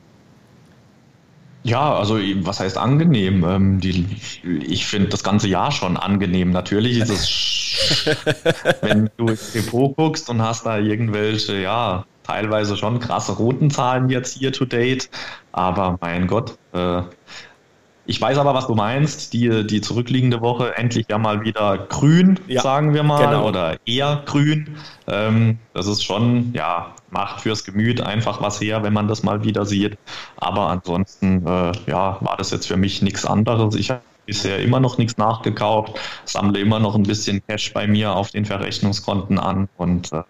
Ja, 1.63 1.97
also 1.97 2.19
was 2.43 2.61
heißt 2.61 2.77
angenehm? 2.77 3.47
Ähm, 3.49 3.81
die, 3.81 4.05
ich 4.43 4.85
finde 4.85 5.09
das 5.09 5.25
ganze 5.25 5.49
Jahr 5.49 5.73
schon 5.73 5.97
angenehm. 5.97 6.51
Natürlich 6.51 6.99
ist 6.99 7.09
es, 7.09 8.07
wenn 8.83 9.09
du 9.17 9.29
ins 9.29 9.53
Depot 9.53 9.97
guckst 9.97 10.29
und 10.29 10.43
hast 10.43 10.67
da 10.67 10.77
irgendwelche, 10.77 11.59
ja, 11.63 12.05
teilweise 12.25 12.77
schon 12.77 12.99
krasse 12.99 13.33
roten 13.33 13.71
Zahlen 13.71 14.09
jetzt 14.11 14.37
hier 14.37 14.53
to 14.53 14.65
date. 14.65 15.09
Aber 15.53 15.99
mein 16.01 16.27
Gott, 16.27 16.59
äh, 16.73 17.03
ich 18.07 18.21
weiß 18.21 18.37
aber, 18.39 18.53
was 18.55 18.67
du 18.67 18.75
meinst. 18.75 19.33
Die, 19.33 19.67
die 19.67 19.81
zurückliegende 19.81 20.41
Woche 20.41 20.77
endlich 20.77 21.07
ja 21.09 21.17
mal 21.17 21.43
wieder 21.43 21.79
grün, 21.89 22.39
ja, 22.47 22.61
sagen 22.61 22.93
wir 22.93 23.03
mal, 23.03 23.25
genau. 23.25 23.49
oder 23.49 23.77
eher 23.87 24.23
grün. 24.27 24.77
Ähm, 25.07 25.59
das 25.73 25.87
ist 25.87 26.05
schon, 26.05 26.53
ja, 26.53 26.95
macht 27.11 27.41
fürs 27.41 27.65
Gemüt 27.65 28.01
einfach 28.01 28.43
was 28.43 28.61
her, 28.61 28.83
wenn 28.83 28.93
man 28.93 29.09
das 29.09 29.23
mal 29.23 29.45
wieder 29.45 29.65
sieht. 29.65 29.97
Aber 30.37 30.69
ansonsten, 30.69 31.47
äh, 31.47 31.73
ja, 31.87 32.19
war 32.21 32.37
das 32.37 32.51
jetzt 32.51 32.67
für 32.67 32.77
mich 32.77 33.01
nichts 33.01 33.25
anderes. 33.25 33.75
Ich 33.75 33.91
habe 33.91 34.03
bisher 34.27 34.59
immer 34.59 34.81
noch 34.81 34.99
nichts 34.99 35.17
nachgekauft, 35.17 35.99
sammle 36.25 36.59
immer 36.59 36.81
noch 36.81 36.95
ein 36.95 37.03
bisschen 37.05 37.43
Cash 37.47 37.73
bei 37.73 37.87
mir 37.87 38.15
auf 38.15 38.31
den 38.31 38.45
Verrechnungskonten 38.45 39.39
an 39.39 39.69
und 39.77 40.13
äh, 40.13 40.23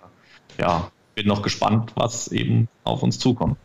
ja, 0.58 0.88
bin 1.14 1.26
noch 1.26 1.42
gespannt, 1.42 1.92
was 1.94 2.28
eben 2.28 2.68
auf 2.82 3.02
uns 3.02 3.18
zukommt. 3.18 3.56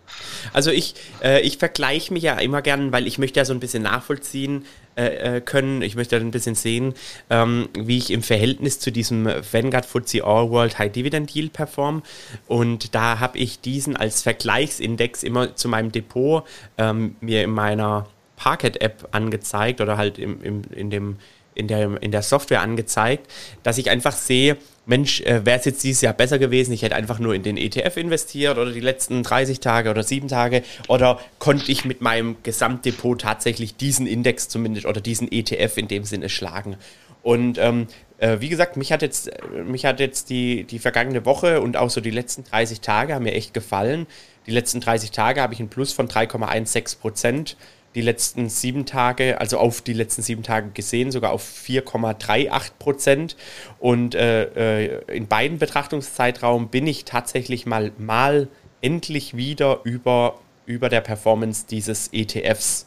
Also 0.54 0.72
ich, 0.72 0.96
äh, 1.24 1.42
ich 1.42 1.58
vergleiche 1.58 2.14
mich 2.14 2.24
ja 2.24 2.38
immer 2.38 2.62
gern, 2.62 2.92
weil 2.92 3.08
ich 3.08 3.18
möchte 3.18 3.40
ja 3.40 3.46
so 3.46 3.54
ein 3.54 3.60
bisschen 3.60 3.84
nachvollziehen 3.84 4.66
äh, 4.96 5.38
äh 5.38 5.42
können. 5.42 5.82
Ich 5.82 5.96
möchte 5.96 6.16
ja 6.16 6.22
ein 6.22 6.32
bisschen 6.32 6.56
sehen, 6.56 6.94
ähm, 7.30 7.70
wie 7.78 7.98
ich 7.98 8.12
im 8.12 8.24
Verhältnis 8.24 8.80
zu 8.80 8.92
diesem 8.92 9.26
Vanguard 9.26 9.86
FTSE 9.86 10.24
All 10.24 10.50
World 10.50 10.78
High 10.78 10.92
Dividend 10.92 11.34
Deal 11.34 11.50
perform. 11.50 12.04
Und 12.48 12.96
da 12.96 13.20
habe 13.20 13.38
ich 13.38 13.62
diesen 13.62 13.98
als 13.98 14.22
Vergleichsindex 14.22 15.24
immer 15.24 15.56
zu 15.56 15.68
meinem 15.70 15.92
Depot 15.92 16.44
ähm, 16.78 17.16
mir 17.22 17.44
in 17.44 17.52
meiner 17.52 18.08
Parket-App 18.36 19.10
angezeigt 19.12 19.82
oder 19.82 19.98
halt 19.98 20.18
im, 20.18 20.42
im, 20.42 20.62
in, 20.74 20.90
dem, 20.90 21.18
in, 21.56 21.68
der, 21.68 22.02
in 22.02 22.12
der 22.12 22.22
Software 22.22 22.62
angezeigt, 22.62 23.30
dass 23.64 23.78
ich 23.78 23.90
einfach 23.90 24.14
sehe, 24.14 24.58
Mensch, 24.90 25.22
äh, 25.22 25.46
wäre 25.46 25.60
es 25.60 25.66
jetzt 25.66 25.84
dieses 25.84 26.02
Jahr 26.02 26.14
besser 26.14 26.40
gewesen, 26.40 26.74
ich 26.74 26.82
hätte 26.82 26.96
einfach 26.96 27.20
nur 27.20 27.36
in 27.36 27.44
den 27.44 27.58
ETF 27.58 27.96
investiert 27.98 28.58
oder 28.58 28.72
die 28.72 28.80
letzten 28.80 29.22
30 29.22 29.60
Tage 29.60 29.92
oder 29.92 30.02
7 30.02 30.28
Tage 30.28 30.64
oder 30.88 31.20
konnte 31.38 31.72
ich 31.72 31.86
mit 31.86 32.02
meinem 32.02 32.38
Gesamtdepot 32.42 33.22
tatsächlich 33.22 33.76
diesen 33.76 34.08
Index 34.08 34.50
zumindest 34.50 34.88
oder 34.88 35.00
diesen 35.00 35.32
ETF 35.32 35.78
in 35.78 35.88
dem 35.88 36.06
Sinne 36.06 36.28
schlagen. 36.28 36.76
Und 37.22 37.60
ähm, 37.60 37.86
äh, 38.18 38.38
wie 38.40 38.50
gesagt, 38.50 38.78
mich 38.78 38.92
hat 38.92 39.04
jetzt, 39.04 39.30
mich 39.64 39.86
hat 39.86 40.00
jetzt 40.00 40.32
die, 40.32 40.64
die 40.64 40.80
vergangene 40.80 41.24
Woche 41.24 41.62
und 41.62 41.78
auch 41.78 41.92
so 41.92 42.02
die 42.02 42.10
letzten 42.10 42.44
30 42.44 42.82
Tage 42.82 43.14
haben 43.14 43.24
mir 43.24 43.34
echt 43.34 43.54
gefallen. 43.54 44.08
Die 44.48 44.52
letzten 44.52 44.82
30 44.82 45.12
Tage 45.12 45.40
habe 45.42 45.54
ich 45.54 45.60
einen 45.60 45.70
Plus 45.70 45.94
von 45.94 46.08
3,16 46.08 47.00
Prozent 47.00 47.58
die 47.96 48.02
letzten 48.02 48.50
sieben 48.50 48.86
Tage, 48.86 49.40
also 49.42 49.58
auf 49.58 49.82
die 49.82 49.94
letzten 49.94 50.22
sieben 50.22 50.44
Tage 50.44 50.70
gesehen, 50.72 51.12
sogar 51.12 51.32
auf 51.32 51.44
4,38 51.44 52.72
Prozent. 52.78 53.36
Und 53.80 54.16
äh, 54.16 54.44
äh, 54.86 55.16
in 55.16 55.28
beiden 55.28 55.58
Betrachtungszeitraum 55.58 56.70
bin 56.70 56.86
ich 56.88 57.06
tatsächlich 57.06 57.66
mal, 57.66 57.92
mal 57.98 58.48
endlich 58.82 59.36
wieder 59.36 59.82
über, 59.84 60.40
über 60.66 60.90
der 60.90 61.02
Performance 61.02 61.66
dieses 61.70 62.10
ETFs. 62.14 62.86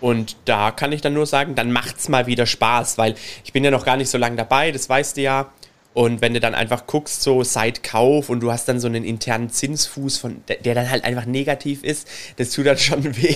Und 0.00 0.36
da 0.44 0.70
kann 0.70 0.92
ich 0.92 1.00
dann 1.00 1.14
nur 1.14 1.26
sagen, 1.26 1.54
dann 1.54 1.72
macht 1.72 1.98
es 1.98 2.08
mal 2.08 2.26
wieder 2.26 2.46
Spaß, 2.46 2.98
weil 2.98 3.14
ich 3.44 3.52
bin 3.52 3.64
ja 3.64 3.70
noch 3.70 3.84
gar 3.84 3.96
nicht 3.96 4.10
so 4.10 4.18
lange 4.18 4.36
dabei, 4.36 4.70
das 4.70 4.88
weißt 4.88 5.16
du 5.16 5.22
ja. 5.22 5.52
Und 5.98 6.20
wenn 6.20 6.32
du 6.32 6.38
dann 6.38 6.54
einfach 6.54 6.86
guckst, 6.86 7.22
so 7.22 7.42
seit 7.42 7.82
Kauf 7.82 8.28
und 8.30 8.38
du 8.38 8.52
hast 8.52 8.68
dann 8.68 8.78
so 8.78 8.86
einen 8.86 9.02
internen 9.02 9.50
Zinsfuß, 9.50 10.16
von, 10.18 10.42
der, 10.46 10.74
dann 10.76 10.88
halt 10.88 11.02
einfach 11.02 11.26
negativ 11.26 11.82
ist, 11.82 12.06
das 12.36 12.50
tut 12.50 12.66
dann 12.66 12.78
schon 12.78 13.16
weh. 13.20 13.34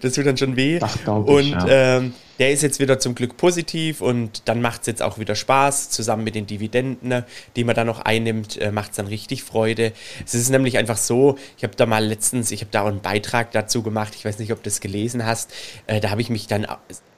das 0.00 0.12
tut 0.12 0.24
dann 0.24 0.36
schon 0.36 0.54
weh. 0.54 0.78
Und 1.06 1.40
ich, 1.40 1.50
ja. 1.50 1.96
ähm, 1.96 2.14
der 2.38 2.52
ist 2.52 2.62
jetzt 2.62 2.78
wieder 2.78 3.00
zum 3.00 3.16
Glück 3.16 3.36
positiv 3.36 4.02
und 4.02 4.42
dann 4.44 4.62
macht 4.62 4.82
es 4.82 4.86
jetzt 4.86 5.02
auch 5.02 5.18
wieder 5.18 5.34
Spaß, 5.34 5.90
zusammen 5.90 6.22
mit 6.22 6.36
den 6.36 6.46
Dividenden, 6.46 7.08
ne, 7.08 7.24
die 7.56 7.64
man 7.64 7.74
dann 7.74 7.88
noch 7.88 7.98
einnimmt, 7.98 8.56
äh, 8.58 8.70
macht 8.70 8.92
es 8.92 8.96
dann 8.96 9.08
richtig 9.08 9.42
Freude. 9.42 9.92
Es 10.24 10.34
ist 10.34 10.48
nämlich 10.48 10.78
einfach 10.78 10.96
so, 10.96 11.38
ich 11.56 11.64
habe 11.64 11.74
da 11.74 11.86
mal 11.86 12.06
letztens, 12.06 12.52
ich 12.52 12.60
habe 12.60 12.70
da 12.70 12.82
auch 12.82 12.86
einen 12.86 13.00
Beitrag 13.00 13.50
dazu 13.50 13.82
gemacht, 13.82 14.14
ich 14.14 14.24
weiß 14.24 14.38
nicht, 14.38 14.52
ob 14.52 14.58
du 14.58 14.70
das 14.70 14.80
gelesen 14.80 15.26
hast, 15.26 15.52
äh, 15.88 15.98
da 15.98 16.10
habe 16.10 16.20
ich 16.20 16.30
mich 16.30 16.46
dann, 16.46 16.68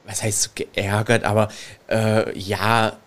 was 0.07 0.23
heißt 0.23 0.41
so 0.41 0.49
geärgert, 0.55 1.25
aber 1.25 1.49
äh, 1.91 2.35
ja, 2.35 2.97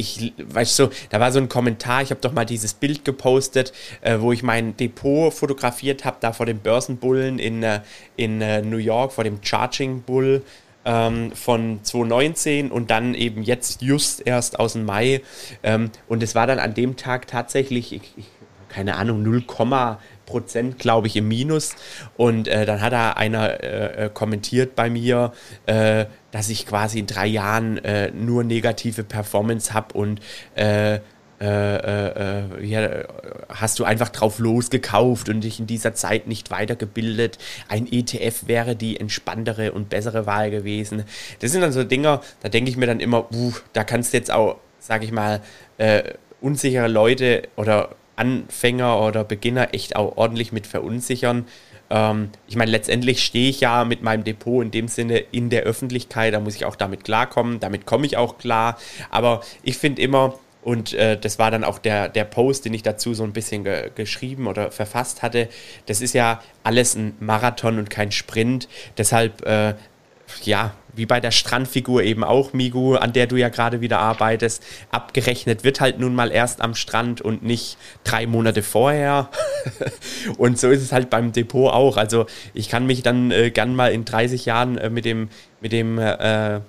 ich, 0.00 0.32
weißt 0.38 0.78
du, 0.78 0.88
da 1.10 1.20
war 1.20 1.30
so 1.30 1.38
ein 1.38 1.48
Kommentar, 1.48 2.02
ich 2.02 2.10
habe 2.10 2.20
doch 2.20 2.32
mal 2.32 2.46
dieses 2.46 2.74
Bild 2.74 3.04
gepostet, 3.04 3.72
äh, 4.00 4.18
wo 4.18 4.32
ich 4.32 4.42
mein 4.42 4.76
Depot 4.76 5.32
fotografiert 5.32 6.04
habe, 6.04 6.16
da 6.20 6.32
vor 6.32 6.46
dem 6.46 6.58
Börsenbullen 6.58 7.38
in, 7.38 7.62
äh, 7.62 7.80
in 8.16 8.40
äh, 8.40 8.62
New 8.62 8.78
York, 8.78 9.12
vor 9.12 9.24
dem 9.24 9.38
Charging 9.42 10.02
Bull 10.02 10.42
ähm, 10.84 11.32
von 11.32 11.80
2019 11.82 12.70
und 12.70 12.90
dann 12.90 13.14
eben 13.14 13.42
jetzt 13.42 13.82
just 13.82 14.26
erst 14.26 14.58
aus 14.58 14.72
dem 14.72 14.84
Mai. 14.84 15.20
Ähm, 15.62 15.90
und 16.08 16.22
es 16.22 16.34
war 16.34 16.46
dann 16.46 16.58
an 16.58 16.74
dem 16.74 16.96
Tag 16.96 17.26
tatsächlich, 17.26 17.92
ich, 17.92 18.14
ich, 18.16 18.26
keine 18.68 18.96
Ahnung, 18.96 19.22
0, 19.22 19.42
Prozent, 20.30 20.78
glaube 20.78 21.08
ich, 21.08 21.16
im 21.16 21.26
Minus. 21.26 21.74
Und 22.16 22.46
äh, 22.46 22.64
dann 22.64 22.80
hat 22.80 22.92
da 22.92 23.10
einer 23.10 23.62
äh, 23.62 24.06
äh, 24.06 24.10
kommentiert 24.10 24.76
bei 24.76 24.88
mir, 24.88 25.32
äh, 25.66 26.06
dass 26.30 26.48
ich 26.48 26.66
quasi 26.66 27.00
in 27.00 27.06
drei 27.06 27.26
Jahren 27.26 27.78
äh, 27.78 28.12
nur 28.12 28.44
negative 28.44 29.02
Performance 29.02 29.74
habe 29.74 29.98
und 29.98 30.20
äh, 30.54 31.00
ja, 31.42 32.90
hast 33.48 33.78
du 33.78 33.84
einfach 33.84 34.10
drauf 34.10 34.40
losgekauft 34.40 35.30
und 35.30 35.40
dich 35.40 35.58
in 35.58 35.66
dieser 35.66 35.94
Zeit 35.94 36.26
nicht 36.26 36.50
weitergebildet. 36.50 37.38
Ein 37.66 37.90
ETF 37.90 38.46
wäre 38.46 38.76
die 38.76 39.00
entspanntere 39.00 39.72
und 39.72 39.88
bessere 39.88 40.26
Wahl 40.26 40.50
gewesen. 40.50 41.04
Das 41.38 41.52
sind 41.52 41.62
dann 41.62 41.72
so 41.72 41.82
Dinge, 41.82 42.20
da 42.42 42.50
denke 42.50 42.70
ich 42.70 42.76
mir 42.76 42.84
dann 42.84 43.00
immer, 43.00 43.32
uh, 43.32 43.54
da 43.72 43.84
kannst 43.84 44.12
du 44.12 44.18
jetzt 44.18 44.30
auch, 44.30 44.58
sag 44.80 45.02
ich 45.02 45.12
mal, 45.12 45.40
unsichere 46.42 46.88
Leute 46.88 47.48
oder 47.56 47.96
Anfänger 48.20 49.00
oder 49.00 49.24
Beginner 49.24 49.72
echt 49.72 49.96
auch 49.96 50.16
ordentlich 50.18 50.52
mit 50.52 50.66
verunsichern. 50.66 51.46
Ähm, 51.88 52.28
ich 52.46 52.54
meine, 52.54 52.70
letztendlich 52.70 53.24
stehe 53.24 53.48
ich 53.48 53.60
ja 53.60 53.84
mit 53.84 54.02
meinem 54.02 54.24
Depot 54.24 54.62
in 54.62 54.70
dem 54.70 54.88
Sinne 54.88 55.18
in 55.18 55.48
der 55.48 55.62
Öffentlichkeit, 55.62 56.34
da 56.34 56.40
muss 56.40 56.54
ich 56.54 56.66
auch 56.66 56.76
damit 56.76 57.02
klarkommen, 57.02 57.60
damit 57.60 57.86
komme 57.86 58.04
ich 58.04 58.18
auch 58.18 58.36
klar. 58.36 58.78
Aber 59.10 59.40
ich 59.62 59.78
finde 59.78 60.02
immer, 60.02 60.34
und 60.62 60.92
äh, 60.92 61.18
das 61.18 61.38
war 61.38 61.50
dann 61.50 61.64
auch 61.64 61.78
der, 61.78 62.10
der 62.10 62.24
Post, 62.24 62.66
den 62.66 62.74
ich 62.74 62.82
dazu 62.82 63.14
so 63.14 63.24
ein 63.24 63.32
bisschen 63.32 63.64
ge 63.64 63.90
geschrieben 63.94 64.46
oder 64.46 64.70
verfasst 64.70 65.22
hatte. 65.22 65.48
Das 65.86 66.02
ist 66.02 66.12
ja 66.12 66.42
alles 66.62 66.94
ein 66.94 67.14
Marathon 67.20 67.78
und 67.78 67.88
kein 67.88 68.12
Sprint. 68.12 68.68
Deshalb, 68.98 69.46
äh, 69.46 69.74
ja, 70.42 70.72
wie 70.94 71.06
bei 71.06 71.20
der 71.20 71.30
Strandfigur 71.30 72.02
eben 72.02 72.24
auch, 72.24 72.52
Migu, 72.52 72.94
an 72.94 73.12
der 73.12 73.26
du 73.26 73.36
ja 73.36 73.48
gerade 73.48 73.80
wieder 73.80 74.00
arbeitest, 74.00 74.62
abgerechnet 74.90 75.64
wird 75.64 75.80
halt 75.80 75.98
nun 75.98 76.14
mal 76.14 76.30
erst 76.30 76.60
am 76.60 76.74
Strand 76.74 77.20
und 77.20 77.42
nicht 77.42 77.76
drei 78.04 78.26
Monate 78.26 78.62
vorher. 78.62 79.30
und 80.38 80.58
so 80.58 80.68
ist 80.68 80.82
es 80.82 80.92
halt 80.92 81.10
beim 81.10 81.32
Depot 81.32 81.72
auch. 81.72 81.96
Also 81.96 82.26
ich 82.54 82.68
kann 82.68 82.86
mich 82.86 83.02
dann 83.02 83.30
äh, 83.30 83.50
gern 83.50 83.74
mal 83.74 83.92
in 83.92 84.04
30 84.04 84.44
Jahren 84.46 84.78
äh, 84.78 84.90
mit 84.90 85.04
dem, 85.04 85.28
mit 85.60 85.72
dem 85.72 85.98
äh, 85.98 86.60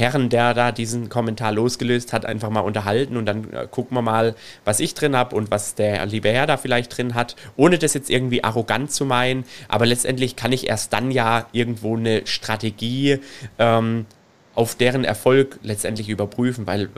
Herren, 0.00 0.30
der 0.30 0.54
da 0.54 0.72
diesen 0.72 1.08
Kommentar 1.08 1.52
losgelöst 1.52 2.12
hat, 2.12 2.24
einfach 2.26 2.50
mal 2.50 2.60
unterhalten 2.60 3.16
und 3.16 3.26
dann 3.26 3.52
äh, 3.52 3.68
gucken 3.70 3.96
wir 3.96 4.02
mal, 4.02 4.34
was 4.64 4.80
ich 4.80 4.94
drin 4.94 5.14
habe 5.14 5.36
und 5.36 5.50
was 5.50 5.74
der 5.74 6.04
liebe 6.06 6.30
Herr 6.30 6.46
da 6.46 6.56
vielleicht 6.56 6.96
drin 6.96 7.14
hat, 7.14 7.36
ohne 7.56 7.78
das 7.78 7.94
jetzt 7.94 8.10
irgendwie 8.10 8.42
arrogant 8.42 8.90
zu 8.90 9.04
meinen. 9.04 9.44
Aber 9.68 9.86
letztendlich 9.86 10.34
kann 10.34 10.52
ich 10.52 10.66
erst 10.68 10.92
dann 10.92 11.10
ja 11.10 11.46
irgendwo 11.52 11.96
eine 11.96 12.26
Strategie 12.26 13.20
ähm, 13.58 14.06
auf 14.54 14.74
deren 14.74 15.04
Erfolg 15.04 15.58
letztendlich 15.62 16.08
überprüfen, 16.08 16.66
weil 16.66 16.84
äh, 16.84 16.88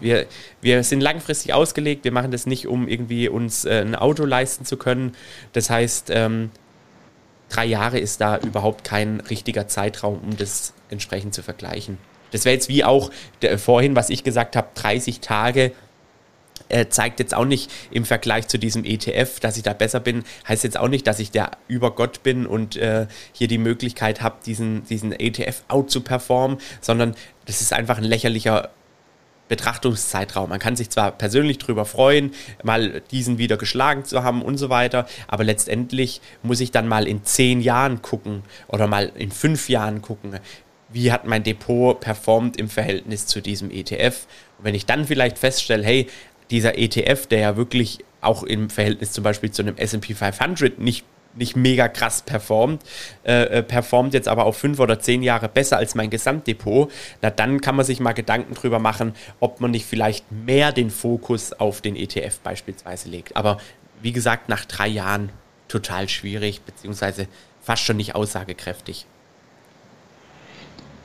wir, 0.00 0.26
wir 0.60 0.82
sind 0.82 1.00
langfristig 1.00 1.54
ausgelegt, 1.54 2.04
wir 2.04 2.12
machen 2.12 2.30
das 2.30 2.46
nicht, 2.46 2.66
um 2.66 2.88
irgendwie 2.88 3.28
uns 3.28 3.64
äh, 3.64 3.80
ein 3.80 3.94
Auto 3.94 4.24
leisten 4.24 4.64
zu 4.64 4.76
können. 4.76 5.14
Das 5.52 5.70
heißt, 5.70 6.10
ähm, 6.12 6.50
drei 7.52 7.66
Jahre 7.66 7.98
ist 7.98 8.20
da 8.20 8.38
überhaupt 8.38 8.84
kein 8.84 9.20
richtiger 9.20 9.68
Zeitraum, 9.68 10.20
um 10.22 10.36
das 10.36 10.72
entsprechend 10.90 11.34
zu 11.34 11.42
vergleichen. 11.42 11.98
Das 12.30 12.44
wäre 12.44 12.54
jetzt 12.54 12.68
wie 12.68 12.82
auch 12.84 13.10
der, 13.42 13.58
vorhin, 13.58 13.94
was 13.94 14.10
ich 14.10 14.24
gesagt 14.24 14.56
habe, 14.56 14.68
30 14.74 15.20
Tage 15.20 15.72
äh, 16.68 16.88
zeigt 16.88 17.20
jetzt 17.20 17.34
auch 17.34 17.44
nicht 17.44 17.70
im 17.90 18.04
Vergleich 18.04 18.48
zu 18.48 18.58
diesem 18.58 18.84
ETF, 18.84 19.40
dass 19.40 19.56
ich 19.56 19.62
da 19.62 19.74
besser 19.74 20.00
bin, 20.00 20.24
heißt 20.48 20.64
jetzt 20.64 20.78
auch 20.78 20.88
nicht, 20.88 21.06
dass 21.06 21.18
ich 21.18 21.30
der 21.30 21.52
Übergott 21.68 22.22
bin 22.22 22.46
und 22.46 22.76
äh, 22.76 23.06
hier 23.32 23.48
die 23.48 23.58
Möglichkeit 23.58 24.22
habe, 24.22 24.36
diesen, 24.44 24.84
diesen 24.86 25.12
ETF 25.12 25.62
out 25.68 25.90
zu 25.90 26.00
performen, 26.00 26.58
sondern 26.80 27.14
das 27.44 27.60
ist 27.60 27.72
einfach 27.72 27.98
ein 27.98 28.04
lächerlicher 28.04 28.70
Betrachtungszeitraum. 29.52 30.48
Man 30.48 30.58
kann 30.58 30.76
sich 30.76 30.88
zwar 30.88 31.12
persönlich 31.12 31.58
darüber 31.58 31.84
freuen, 31.84 32.32
mal 32.62 33.02
diesen 33.10 33.36
wieder 33.36 33.58
geschlagen 33.58 34.06
zu 34.06 34.24
haben 34.24 34.40
und 34.40 34.56
so 34.56 34.70
weiter, 34.70 35.06
aber 35.28 35.44
letztendlich 35.44 36.22
muss 36.42 36.60
ich 36.60 36.70
dann 36.70 36.88
mal 36.88 37.06
in 37.06 37.22
zehn 37.22 37.60
Jahren 37.60 38.00
gucken 38.00 38.44
oder 38.68 38.86
mal 38.86 39.12
in 39.14 39.30
fünf 39.30 39.68
Jahren 39.68 40.00
gucken, 40.00 40.38
wie 40.88 41.12
hat 41.12 41.26
mein 41.26 41.42
Depot 41.42 42.00
performt 42.00 42.56
im 42.56 42.70
Verhältnis 42.70 43.26
zu 43.26 43.42
diesem 43.42 43.70
ETF. 43.70 44.26
Und 44.56 44.64
wenn 44.64 44.74
ich 44.74 44.86
dann 44.86 45.04
vielleicht 45.06 45.36
feststelle, 45.36 45.84
hey, 45.84 46.06
dieser 46.50 46.78
ETF, 46.78 47.26
der 47.26 47.40
ja 47.40 47.56
wirklich 47.58 47.98
auch 48.22 48.44
im 48.44 48.70
Verhältnis 48.70 49.12
zum 49.12 49.22
Beispiel 49.22 49.50
zu 49.50 49.60
einem 49.60 49.76
SP 49.76 50.16
500 50.16 50.78
nicht 50.78 51.04
nicht 51.34 51.56
mega 51.56 51.88
krass 51.88 52.22
performt, 52.22 52.82
äh, 53.24 53.44
äh, 53.44 53.62
performt 53.62 54.14
jetzt 54.14 54.28
aber 54.28 54.44
auf 54.44 54.56
fünf 54.56 54.78
oder 54.80 54.98
zehn 55.00 55.22
Jahre 55.22 55.48
besser 55.48 55.78
als 55.78 55.94
mein 55.94 56.10
Gesamtdepot, 56.10 56.90
na 57.20 57.30
dann 57.30 57.60
kann 57.60 57.76
man 57.76 57.84
sich 57.84 58.00
mal 58.00 58.12
Gedanken 58.12 58.54
drüber 58.54 58.78
machen, 58.78 59.14
ob 59.40 59.60
man 59.60 59.70
nicht 59.70 59.86
vielleicht 59.86 60.30
mehr 60.30 60.72
den 60.72 60.90
Fokus 60.90 61.52
auf 61.52 61.80
den 61.80 61.96
ETF 61.96 62.40
beispielsweise 62.40 63.08
legt. 63.08 63.36
Aber 63.36 63.58
wie 64.02 64.12
gesagt, 64.12 64.48
nach 64.48 64.64
drei 64.64 64.88
Jahren 64.88 65.30
total 65.68 66.08
schwierig, 66.08 66.62
beziehungsweise 66.62 67.28
fast 67.62 67.82
schon 67.84 67.96
nicht 67.96 68.14
aussagekräftig. 68.14 69.06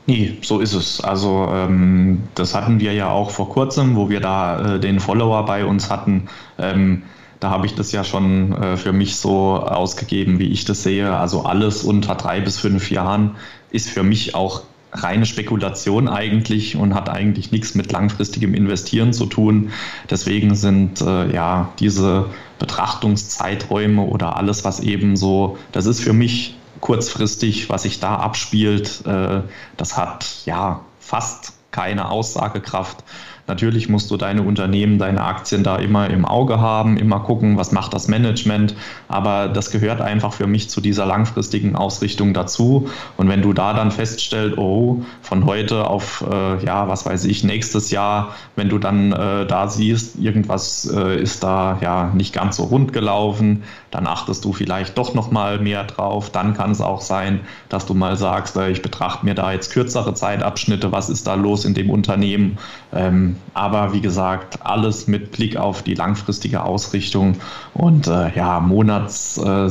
Nee, 0.07 0.37
so 0.41 0.59
ist 0.59 0.73
es. 0.73 1.01
Also 1.01 1.49
ähm, 1.51 2.23
das 2.33 2.55
hatten 2.55 2.79
wir 2.79 2.93
ja 2.93 3.09
auch 3.09 3.29
vor 3.29 3.49
kurzem, 3.49 3.97
wo 3.97 4.09
wir 4.09 4.21
da 4.21 4.75
äh, 4.75 4.79
den 4.79 5.01
Follower 5.01 5.45
bei 5.45 5.65
uns 5.65 5.89
hatten. 5.89 6.29
Ähm, 6.57 7.03
da 7.39 7.49
habe 7.49 7.65
ich 7.65 7.75
das 7.75 7.91
ja 7.91 8.03
schon 8.03 8.53
äh, 8.53 8.77
für 8.77 8.93
mich 8.93 9.15
so 9.17 9.57
ausgegeben, 9.57 10.39
wie 10.39 10.47
ich 10.47 10.65
das 10.65 10.83
sehe. 10.83 11.15
Also 11.15 11.43
alles 11.43 11.83
unter 11.83 12.15
drei 12.15 12.41
bis 12.41 12.57
fünf 12.57 12.89
Jahren 12.91 13.35
ist 13.71 13.89
für 13.89 14.03
mich 14.03 14.35
auch 14.35 14.63
reine 14.91 15.25
Spekulation 15.25 16.07
eigentlich 16.07 16.75
und 16.75 16.93
hat 16.93 17.09
eigentlich 17.09 17.51
nichts 17.51 17.75
mit 17.75 17.91
langfristigem 17.91 18.53
Investieren 18.53 19.13
zu 19.13 19.25
tun. 19.25 19.71
Deswegen 20.09 20.55
sind 20.55 21.01
äh, 21.01 21.31
ja 21.31 21.69
diese 21.79 22.27
Betrachtungszeiträume 22.59 24.01
oder 24.01 24.37
alles, 24.37 24.63
was 24.63 24.79
eben 24.79 25.15
so, 25.15 25.57
das 25.71 25.85
ist 25.85 25.99
für 25.99 26.13
mich 26.13 26.55
kurzfristig, 26.79 27.69
was 27.69 27.83
sich 27.83 27.99
da 27.99 28.15
abspielt, 28.15 29.05
äh, 29.05 29.41
das 29.75 29.97
hat 29.97 30.25
ja 30.45 30.81
fast 30.99 31.53
keine 31.71 32.09
Aussagekraft. 32.09 33.03
Natürlich 33.47 33.87
musst 33.87 34.11
du 34.11 34.17
deine 34.17 34.41
Unternehmen, 34.41 34.99
deine 34.99 35.23
Aktien 35.23 35.63
da 35.63 35.77
immer 35.77 36.09
im 36.09 36.25
Auge 36.25 36.59
haben, 36.59 36.97
immer 36.97 37.21
gucken, 37.21 37.55
was 37.55 37.71
macht 37.71 37.93
das 37.93 38.09
Management. 38.09 38.75
Aber 39.07 39.47
das 39.47 39.71
gehört 39.71 40.01
einfach 40.01 40.33
für 40.33 40.47
mich 40.47 40.69
zu 40.69 40.81
dieser 40.81 41.05
langfristigen 41.05 41.75
Ausrichtung 41.77 42.33
dazu. 42.33 42.89
Und 43.15 43.29
wenn 43.29 43.41
du 43.41 43.53
da 43.53 43.73
dann 43.73 43.91
feststellst, 43.91 44.57
oh, 44.57 45.01
von 45.21 45.45
heute 45.45 45.87
auf, 45.87 46.25
äh, 46.29 46.65
ja, 46.65 46.89
was 46.89 47.05
weiß 47.05 47.23
ich, 47.23 47.45
nächstes 47.45 47.89
Jahr, 47.89 48.35
wenn 48.57 48.67
du 48.67 48.79
dann 48.79 49.13
äh, 49.13 49.45
da 49.45 49.69
siehst, 49.69 50.19
irgendwas 50.19 50.91
äh, 50.93 51.21
ist 51.21 51.41
da 51.41 51.77
ja 51.81 52.11
nicht 52.13 52.33
ganz 52.33 52.57
so 52.57 52.65
rund 52.65 52.91
gelaufen, 52.91 53.63
dann 53.91 54.07
achtest 54.07 54.43
du 54.43 54.51
vielleicht 54.51 54.97
doch 54.97 55.13
noch 55.13 55.31
mal 55.31 55.59
mehr 55.59 55.85
drauf. 55.85 56.29
Dann 56.31 56.53
kann 56.53 56.71
es 56.71 56.81
auch 56.81 56.99
sein, 56.99 57.39
dass 57.69 57.85
du 57.85 57.93
mal 57.93 58.17
sagst, 58.17 58.57
äh, 58.57 58.69
ich 58.69 58.81
betrachte 58.81 59.25
mir 59.25 59.35
da 59.35 59.53
jetzt 59.53 59.71
kürzere 59.71 60.13
Zeitabschnitte, 60.13 60.91
was 60.91 61.09
ist 61.09 61.27
da 61.27 61.35
los 61.35 61.63
in 61.63 61.73
dem 61.73 61.89
Unternehmen. 61.89 62.57
Ähm, 62.97 63.35
aber 63.53 63.93
wie 63.93 64.01
gesagt, 64.01 64.65
alles 64.65 65.07
mit 65.07 65.31
Blick 65.31 65.55
auf 65.55 65.83
die 65.83 65.93
langfristige 65.93 66.63
Ausrichtung 66.63 67.35
und 67.73 68.07
äh, 68.07 68.35
ja, 68.35 68.59
Monats, 68.59 69.37
äh, 69.37 69.69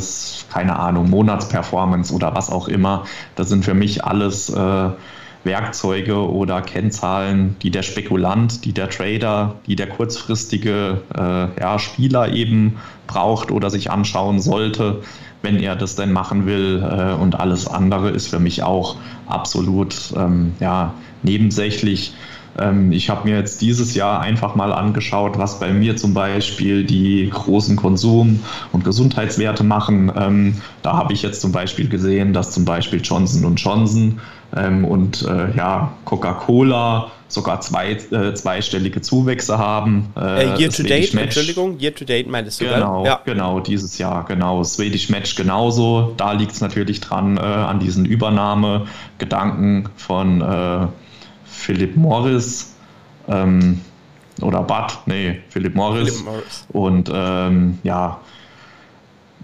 keine 0.52 0.78
Ahnung, 0.78 1.11
Monatsperformance 1.11 2.14
oder 2.14 2.35
was 2.35 2.50
auch 2.50 2.68
immer. 2.68 3.04
Das 3.35 3.49
sind 3.49 3.64
für 3.64 3.75
mich 3.75 4.04
alles 4.04 4.49
äh, 4.50 4.91
Werkzeuge 5.47 6.28
oder 6.28 6.60
Kennzahlen, 6.60 7.56
die 7.62 7.71
der 7.71 7.82
Spekulant, 7.82 8.65
die 8.65 8.73
der 8.73 8.91
Trader, 8.91 9.56
die 9.67 9.76
der 9.76 9.89
kurzfristige 9.89 11.00
äh, 11.15 11.60
ja, 11.60 11.78
Spieler 11.78 12.32
eben 12.32 12.76
braucht 13.06 13.50
oder 13.50 13.71
sich 13.71 13.91
anschauen 13.91 14.41
sollte, 14.41 15.02
wenn 15.43 15.56
er 15.58 15.76
das 15.76 15.97
denn 15.97 16.12
machen 16.12 16.47
will. 16.47 16.82
Äh, 16.82 17.15
und 17.15 17.39
alles 17.39 17.67
andere 17.67 18.10
ist 18.10 18.28
für 18.28 18.41
mich 18.41 18.62
auch 18.62 18.97
absolut 19.26 20.12
ähm, 20.17 20.54
ja, 20.60 20.95
nebensächlich. 21.23 22.12
Ähm, 22.58 22.92
ich 22.92 23.10
habe 23.10 23.28
mir 23.28 23.36
jetzt 23.36 23.60
dieses 23.60 23.95
Jahr 23.95 24.21
einfach 24.21 24.54
mal 24.54 24.73
angeschaut, 24.73 25.38
was 25.38 25.60
bei 25.60 25.73
mir 25.73 25.97
zum 25.97 26.14
Beispiel 26.14 26.84
die 26.84 27.28
großen 27.30 27.76
Konsum- 27.76 28.40
und 28.73 28.84
Gesundheitswerte 28.84 29.64
machen. 29.64 30.12
Ähm, 30.16 30.56
da 30.82 30.95
habe 30.95 31.12
ich 31.12 31.23
jetzt 31.23 31.40
zum 31.40 31.52
Beispiel 31.52 31.88
gesehen, 31.88 32.32
dass 32.32 32.52
zum 32.52 32.64
Beispiel 32.64 33.00
Johnson 33.02 33.54
Johnson 33.56 34.21
ähm, 34.54 34.84
und 34.84 35.23
äh, 35.23 35.54
ja, 35.56 35.92
Coca-Cola 36.04 37.10
sogar 37.28 37.60
zwei, 37.60 37.92
äh, 37.92 38.34
zweistellige 38.34 39.00
Zuwächse 39.00 39.58
haben. 39.58 40.12
Äh, 40.16 40.45
äh 40.45 40.60
year 40.60 40.71
to 40.71 40.82
date, 40.84 41.12
Match, 41.12 41.36
Entschuldigung, 41.36 41.78
year 41.80 41.95
to 41.95 42.04
date 42.04 42.28
meintest 42.28 42.60
du 42.60 42.66
Genau, 42.66 43.04
ja. 43.04 43.21
genau, 43.25 43.60
dieses 43.60 43.99
Jahr, 43.99 44.25
genau. 44.25 44.62
Swedish 44.62 45.08
Match 45.10 45.34
genauso. 45.34 46.14
Da 46.16 46.32
liegt 46.32 46.52
es 46.52 46.60
natürlich 46.60 47.00
dran, 47.00 47.36
äh, 47.36 47.40
an 47.40 47.80
diesen 47.80 48.04
Übernahmegedanken 48.04 49.88
von 49.97 50.40
äh, 50.40 50.86
Philip 51.56 51.97
Morris 51.97 52.75
ähm, 53.28 53.80
oder 54.42 54.62
Bud, 54.62 54.99
nee, 55.06 55.40
Philip 55.49 55.75
Morris. 55.75 56.10
Philip 56.10 56.25
Morris. 56.25 56.66
Und 56.69 57.10
ähm, 57.12 57.78
ja, 57.82 58.21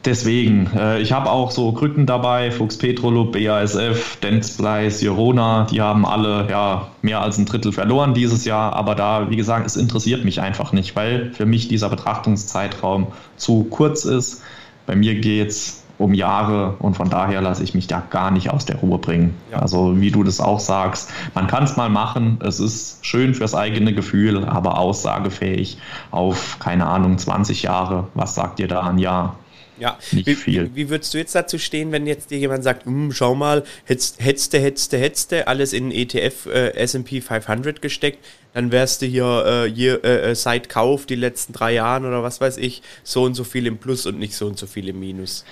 deswegen, 0.04 0.70
äh, 0.76 1.00
ich 1.00 1.12
habe 1.12 1.30
auch 1.30 1.50
so 1.50 1.72
Krücken 1.72 2.06
dabei, 2.06 2.50
Fuchs 2.50 2.76
Petrolub, 2.76 3.32
BASF, 3.32 4.18
Dentsply, 4.22 4.90
Sirona, 4.90 5.66
die 5.70 5.80
haben 5.80 6.04
alle 6.04 6.46
ja 6.50 6.88
mehr 7.00 7.22
als 7.22 7.38
ein 7.38 7.46
Drittel 7.46 7.72
verloren 7.72 8.14
dieses 8.14 8.44
Jahr, 8.44 8.74
aber 8.74 8.94
da, 8.94 9.30
wie 9.30 9.36
gesagt, 9.36 9.66
es 9.66 9.76
interessiert 9.76 10.24
mich 10.24 10.40
einfach 10.40 10.72
nicht, 10.72 10.94
weil 10.94 11.32
für 11.32 11.46
mich 11.46 11.68
dieser 11.68 11.88
Betrachtungszeitraum 11.88 13.08
zu 13.36 13.64
kurz 13.64 14.04
ist. 14.04 14.42
Bei 14.86 14.96
mir 14.96 15.14
geht 15.14 15.48
es 15.48 15.81
um 16.02 16.14
Jahre 16.14 16.76
und 16.78 16.96
von 16.96 17.08
daher 17.08 17.40
lasse 17.40 17.62
ich 17.62 17.74
mich 17.74 17.86
da 17.86 18.02
gar 18.10 18.30
nicht 18.30 18.50
aus 18.50 18.64
der 18.66 18.76
Ruhe 18.76 18.98
bringen. 18.98 19.34
Ja. 19.50 19.60
Also 19.60 20.00
wie 20.00 20.10
du 20.10 20.24
das 20.24 20.40
auch 20.40 20.60
sagst, 20.60 21.10
man 21.34 21.46
kann 21.46 21.64
es 21.64 21.76
mal 21.76 21.88
machen, 21.88 22.38
es 22.44 22.60
ist 22.60 23.04
schön 23.06 23.34
fürs 23.34 23.54
eigene 23.54 23.94
Gefühl, 23.94 24.44
aber 24.44 24.78
aussagefähig 24.78 25.78
auf, 26.10 26.58
keine 26.58 26.86
Ahnung, 26.86 27.18
20 27.18 27.62
Jahre. 27.62 28.08
Was 28.14 28.34
sagt 28.34 28.60
ihr 28.60 28.68
da 28.68 28.80
an 28.80 28.98
Ja? 28.98 29.36
Ja, 29.78 29.98
nicht 30.12 30.26
wie, 30.26 30.34
viel. 30.34 30.70
Wie, 30.74 30.90
würdest 30.90 31.12
du 31.12 31.18
jetzt 31.18 31.34
dazu 31.34 31.58
stehen, 31.58 31.90
wenn 31.92 32.06
jetzt 32.06 32.30
dir 32.30 32.38
jemand 32.38 32.62
sagt, 32.62 32.84
hm, 32.84 33.10
schau 33.10 33.34
mal, 33.34 33.64
hättest, 33.84 34.22
hättest, 34.22 34.52
hättest, 34.52 34.92
hättest 34.92 35.32
alles 35.32 35.72
in 35.72 35.90
ETF 35.90 36.46
äh, 36.46 36.74
S&P 36.74 37.20
500 37.20 37.82
gesteckt, 37.82 38.24
dann 38.52 38.70
wärst 38.70 39.02
du 39.02 39.06
hier, 39.06 39.64
äh, 39.66 39.70
hier 39.70 40.04
äh, 40.04 40.30
äh, 40.30 40.34
seit 40.34 40.68
Kauf 40.68 41.06
die 41.06 41.16
letzten 41.16 41.52
drei 41.52 41.72
Jahren 41.72 42.04
oder 42.04 42.22
was 42.22 42.40
weiß 42.40 42.58
ich, 42.58 42.82
so 43.02 43.24
und 43.24 43.34
so 43.34 43.44
viel 43.44 43.66
im 43.66 43.78
Plus 43.78 44.06
und 44.06 44.18
nicht 44.18 44.34
so 44.34 44.46
und 44.46 44.58
so 44.58 44.66
viel 44.66 44.88
im 44.88 45.00
Minus. 45.00 45.44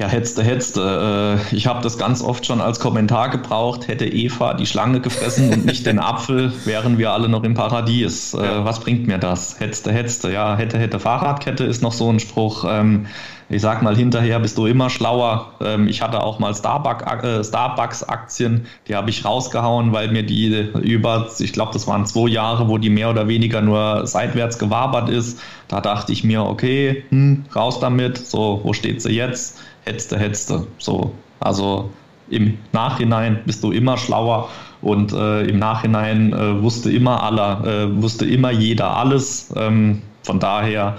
Ja, 0.00 0.06
hetzte, 0.06 0.44
hetzte. 0.44 1.40
Äh, 1.50 1.56
ich 1.56 1.66
habe 1.66 1.82
das 1.82 1.98
ganz 1.98 2.22
oft 2.22 2.46
schon 2.46 2.60
als 2.60 2.78
Kommentar 2.78 3.30
gebraucht. 3.30 3.88
Hätte 3.88 4.06
Eva 4.06 4.54
die 4.54 4.66
Schlange 4.66 5.00
gefressen 5.00 5.52
und 5.52 5.66
nicht 5.66 5.86
den 5.86 5.98
Apfel, 5.98 6.52
wären 6.64 6.98
wir 6.98 7.10
alle 7.10 7.28
noch 7.28 7.42
im 7.42 7.54
Paradies. 7.54 8.32
Äh, 8.32 8.44
ja. 8.44 8.64
Was 8.64 8.78
bringt 8.78 9.08
mir 9.08 9.18
das? 9.18 9.58
Hetzte, 9.58 9.92
hetzte. 9.92 10.32
Ja, 10.32 10.56
hätte, 10.56 10.78
hätte 10.78 11.00
Fahrradkette 11.00 11.64
ist 11.64 11.82
noch 11.82 11.92
so 11.92 12.08
ein 12.12 12.20
Spruch. 12.20 12.64
Ähm, 12.68 13.06
ich 13.48 13.62
sag 13.62 13.82
mal, 13.82 13.96
hinterher 13.96 14.38
bist 14.38 14.56
du 14.56 14.66
immer 14.66 14.88
schlauer. 14.88 15.52
Ähm, 15.60 15.88
ich 15.88 16.00
hatte 16.00 16.22
auch 16.22 16.38
mal 16.38 16.52
äh, 16.52 17.44
Starbucks-Aktien, 17.44 18.66
die 18.86 18.94
habe 18.94 19.10
ich 19.10 19.24
rausgehauen, 19.24 19.92
weil 19.92 20.12
mir 20.12 20.22
die 20.22 20.70
über, 20.80 21.28
ich 21.40 21.52
glaube, 21.52 21.72
das 21.72 21.88
waren 21.88 22.06
zwei 22.06 22.28
Jahre, 22.28 22.68
wo 22.68 22.78
die 22.78 22.90
mehr 22.90 23.10
oder 23.10 23.26
weniger 23.26 23.62
nur 23.62 24.06
seitwärts 24.06 24.60
gewabert 24.60 25.08
ist. 25.08 25.40
Da 25.66 25.80
dachte 25.80 26.12
ich 26.12 26.22
mir, 26.22 26.44
okay, 26.44 27.02
hm, 27.08 27.46
raus 27.56 27.80
damit. 27.80 28.18
So, 28.18 28.60
wo 28.62 28.72
steht 28.72 29.02
sie 29.02 29.12
jetzt? 29.12 29.58
Hetzte, 29.88 30.18
hetzte. 30.18 30.66
So, 30.78 31.14
also 31.40 31.90
im 32.30 32.58
Nachhinein 32.72 33.40
bist 33.46 33.64
du 33.64 33.72
immer 33.72 33.96
schlauer 33.96 34.48
und 34.82 35.12
äh, 35.12 35.42
im 35.44 35.58
Nachhinein 35.58 36.32
äh, 36.32 36.62
wusste 36.62 36.92
immer 36.92 37.22
aller, 37.22 37.64
äh, 37.64 38.02
wusste 38.02 38.26
immer 38.26 38.50
jeder 38.50 38.96
alles. 38.96 39.52
Ähm, 39.56 40.02
von 40.22 40.38
daher, 40.38 40.98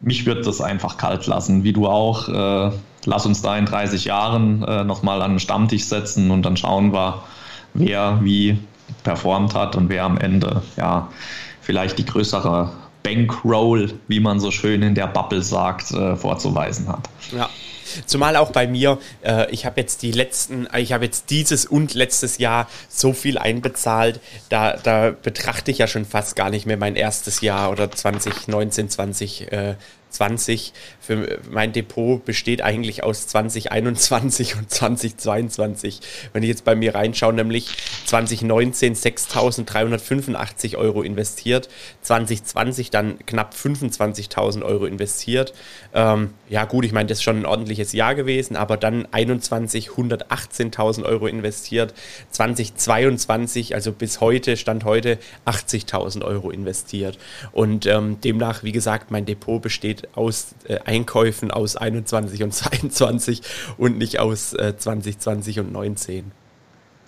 mich 0.00 0.24
wird 0.24 0.46
das 0.46 0.60
einfach 0.60 0.96
kalt 0.96 1.26
lassen, 1.26 1.64
wie 1.64 1.72
du 1.72 1.86
auch. 1.86 2.28
Äh, 2.28 2.70
lass 3.04 3.26
uns 3.26 3.42
da 3.42 3.56
in 3.56 3.66
30 3.66 4.04
Jahren 4.04 4.62
äh, 4.62 4.84
nochmal 4.84 5.20
an 5.22 5.32
den 5.32 5.40
Stammtisch 5.40 5.84
setzen 5.84 6.30
und 6.30 6.42
dann 6.42 6.56
schauen 6.56 6.92
wir, 6.92 7.22
wer 7.74 8.20
wie 8.22 8.58
performt 9.02 9.54
hat 9.54 9.76
und 9.76 9.88
wer 9.88 10.04
am 10.04 10.16
Ende 10.16 10.62
ja 10.76 11.08
vielleicht 11.60 11.98
die 11.98 12.04
größere 12.04 12.70
Bankroll, 13.02 13.92
wie 14.08 14.20
man 14.20 14.40
so 14.40 14.50
schön 14.50 14.82
in 14.82 14.94
der 14.94 15.06
Bubble 15.06 15.42
sagt, 15.42 15.92
äh, 15.92 16.16
vorzuweisen 16.16 16.88
hat. 16.88 17.08
Ja. 17.36 17.48
Zumal 18.06 18.36
auch 18.36 18.50
bei 18.50 18.66
mir, 18.66 18.98
äh, 19.22 19.50
ich 19.50 19.66
habe 19.66 19.80
jetzt 19.80 20.02
die 20.02 20.12
letzten, 20.12 20.68
ich 20.76 20.92
habe 20.92 21.04
jetzt 21.04 21.30
dieses 21.30 21.66
und 21.66 21.94
letztes 21.94 22.38
Jahr 22.38 22.68
so 22.88 23.12
viel 23.12 23.38
einbezahlt, 23.38 24.20
da, 24.48 24.76
da 24.76 25.10
betrachte 25.10 25.70
ich 25.70 25.78
ja 25.78 25.86
schon 25.86 26.04
fast 26.04 26.36
gar 26.36 26.50
nicht 26.50 26.66
mehr 26.66 26.76
mein 26.76 26.96
erstes 26.96 27.40
Jahr 27.40 27.70
oder 27.70 27.90
2019, 27.90 28.90
20, 28.90 29.52
äh, 29.52 29.74
20. 30.16 30.72
Für 31.00 31.38
mein 31.50 31.72
Depot 31.72 32.24
besteht 32.24 32.62
eigentlich 32.62 33.02
aus 33.02 33.26
2021 33.26 34.56
und 34.56 34.70
2022. 34.70 36.00
Wenn 36.32 36.42
ich 36.42 36.48
jetzt 36.48 36.64
bei 36.64 36.74
mir 36.74 36.94
reinschaue, 36.94 37.32
nämlich 37.32 37.68
2019 38.06 38.94
6.385 38.94 40.76
Euro 40.76 41.02
investiert, 41.02 41.68
2020 42.02 42.90
dann 42.90 43.18
knapp 43.26 43.54
25.000 43.54 44.62
Euro 44.62 44.86
investiert. 44.86 45.52
Ähm, 45.92 46.30
ja 46.48 46.64
gut, 46.64 46.84
ich 46.84 46.92
meine, 46.92 47.08
das 47.08 47.18
ist 47.18 47.24
schon 47.24 47.38
ein 47.38 47.46
ordentliches 47.46 47.92
Jahr 47.92 48.14
gewesen, 48.14 48.56
aber 48.56 48.76
dann 48.76 49.06
21 49.10 49.90
118.000 49.90 51.04
Euro 51.04 51.26
investiert, 51.26 51.94
2022, 52.30 53.74
also 53.74 53.92
bis 53.92 54.20
heute, 54.20 54.56
Stand 54.56 54.84
heute, 54.84 55.18
80.000 55.44 56.24
Euro 56.24 56.50
investiert. 56.50 57.18
Und 57.52 57.86
ähm, 57.86 58.20
demnach, 58.22 58.62
wie 58.62 58.72
gesagt, 58.72 59.10
mein 59.10 59.26
Depot 59.26 59.60
besteht 59.60 60.05
aus 60.14 60.54
äh, 60.68 60.78
Einkäufen 60.84 61.50
aus 61.50 61.76
21 61.76 62.42
und 62.42 62.52
22 62.54 63.42
und 63.78 63.98
nicht 63.98 64.18
aus 64.20 64.52
äh, 64.52 64.76
2020 64.76 65.60
und 65.60 65.72
19. 65.72 66.32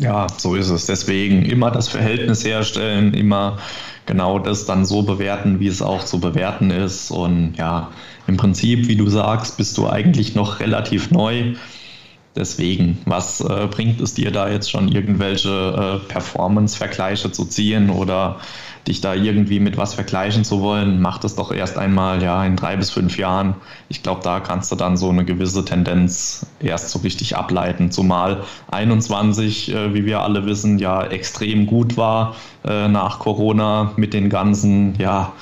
Ja, 0.01 0.29
so 0.37 0.55
ist 0.55 0.69
es. 0.69 0.87
Deswegen 0.87 1.45
immer 1.45 1.71
das 1.71 1.89
Verhältnis 1.89 2.45
herstellen, 2.45 3.15
immer 3.15 3.59
genau 4.07 4.39
das 4.39 4.65
dann 4.65 4.85
so 4.85 5.03
bewerten, 5.03 5.59
wie 5.61 5.67
es 5.67 5.83
auch 5.83 6.05
zu 6.05 6.21
bewerten 6.21 6.71
ist. 6.71 7.11
Und 7.11 7.55
ja, 7.57 7.91
im 8.27 8.37
Prinzip, 8.37 8.87
wie 8.87 8.97
du 8.97 9.09
sagst, 9.09 9.57
bist 9.57 9.77
du 9.77 9.89
eigentlich 9.89 10.35
noch 10.35 10.61
relativ 10.61 11.11
neu. 11.11 11.55
Deswegen, 12.37 12.99
was 13.07 13.41
äh, 13.41 13.67
bringt 13.69 14.01
es 14.01 14.15
dir 14.15 14.31
da 14.31 14.49
jetzt 14.49 14.71
schon 14.71 14.89
irgendwelche 14.89 15.49
äh, 16.05 16.09
Performance-Vergleiche 16.09 17.33
zu 17.33 17.45
ziehen 17.47 17.91
oder 17.91 18.37
dich 18.87 19.01
da 19.01 19.15
irgendwie 19.15 19.61
mit 19.61 19.77
was 19.77 19.95
vergleichen 19.95 20.45
zu 20.45 20.61
wollen, 20.61 21.01
mach 21.01 21.19
das 21.19 21.35
doch 21.35 21.53
erst 21.53 21.79
einmal 21.79 22.23
ja 22.23 22.45
in 22.45 22.57
drei 22.57 22.77
bis 22.77 22.91
fünf 22.91 23.19
Jahren. 23.19 23.55
Ich 23.89 24.03
glaube, 24.03 24.23
da 24.23 24.41
kannst 24.41 24.71
du 24.73 24.77
dann 24.77 24.97
so 24.97 25.09
eine 25.09 25.25
gewisse 25.25 25.65
Tendenz 25.65 26.47
erst 26.61 26.91
so 26.91 27.01
richtig 27.01 27.37
ableiten. 27.37 27.91
Zumal 27.91 28.45
21, 28.71 29.75
äh, 29.75 29.95
wie 29.95 30.05
wir 30.07 30.21
alle 30.21 30.47
wissen, 30.47 30.79
ja 30.79 31.05
extrem 31.05 31.67
gut 31.67 31.97
war 31.97 32.37
äh, 32.65 32.89
nach 32.89 33.19
Corona 33.19 33.93
mit 33.97 34.15
den 34.15 34.29
ganzen 34.31 34.95
ja 34.99 35.33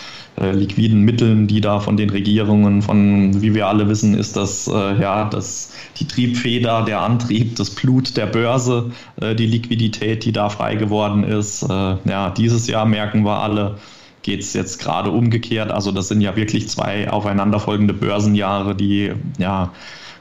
äh, 0.41 0.53
liquiden 0.53 1.03
Mitteln, 1.03 1.47
die 1.47 1.61
da 1.61 1.81
von 1.81 1.97
den 1.97 2.11
Regierungen, 2.11 2.83
von 2.83 3.41
wie 3.41 3.55
wir 3.55 3.67
alle 3.67 3.89
wissen, 3.89 4.15
ist 4.15 4.37
das 4.37 4.69
äh, 4.69 5.01
ja 5.01 5.29
das 5.29 5.73
die 5.99 6.07
Triebfeder, 6.07 6.83
der 6.83 7.01
Antrieb, 7.01 7.57
das 7.57 7.71
Blut 7.71 8.17
der 8.17 8.27
Börse, 8.27 8.93
äh, 9.21 9.35
die 9.35 9.47
Liquidität, 9.47 10.25
die 10.25 10.33
da 10.33 10.49
frei 10.49 10.77
geworden 10.77 11.25
ist. 11.25 11.63
Äh, 11.63 11.97
ja, 12.05 12.31
dieses 12.31 12.67
Jahr 12.67 12.87
merken 12.87 13.25
wir 13.25 13.41
alle, 13.41 13.79
geht 14.23 14.41
es 14.41 14.53
jetzt 14.53 14.79
gerade 14.79 15.11
umgekehrt. 15.11 15.71
Also 15.71 15.93
das 15.93 16.09
sind 16.09 16.21
ja 16.21 16.37
wirklich 16.37 16.69
zwei 16.69 17.11
aufeinanderfolgende 17.11 17.95
Börsenjahre, 17.95 18.75
die 18.75 19.13
ja 19.39 19.73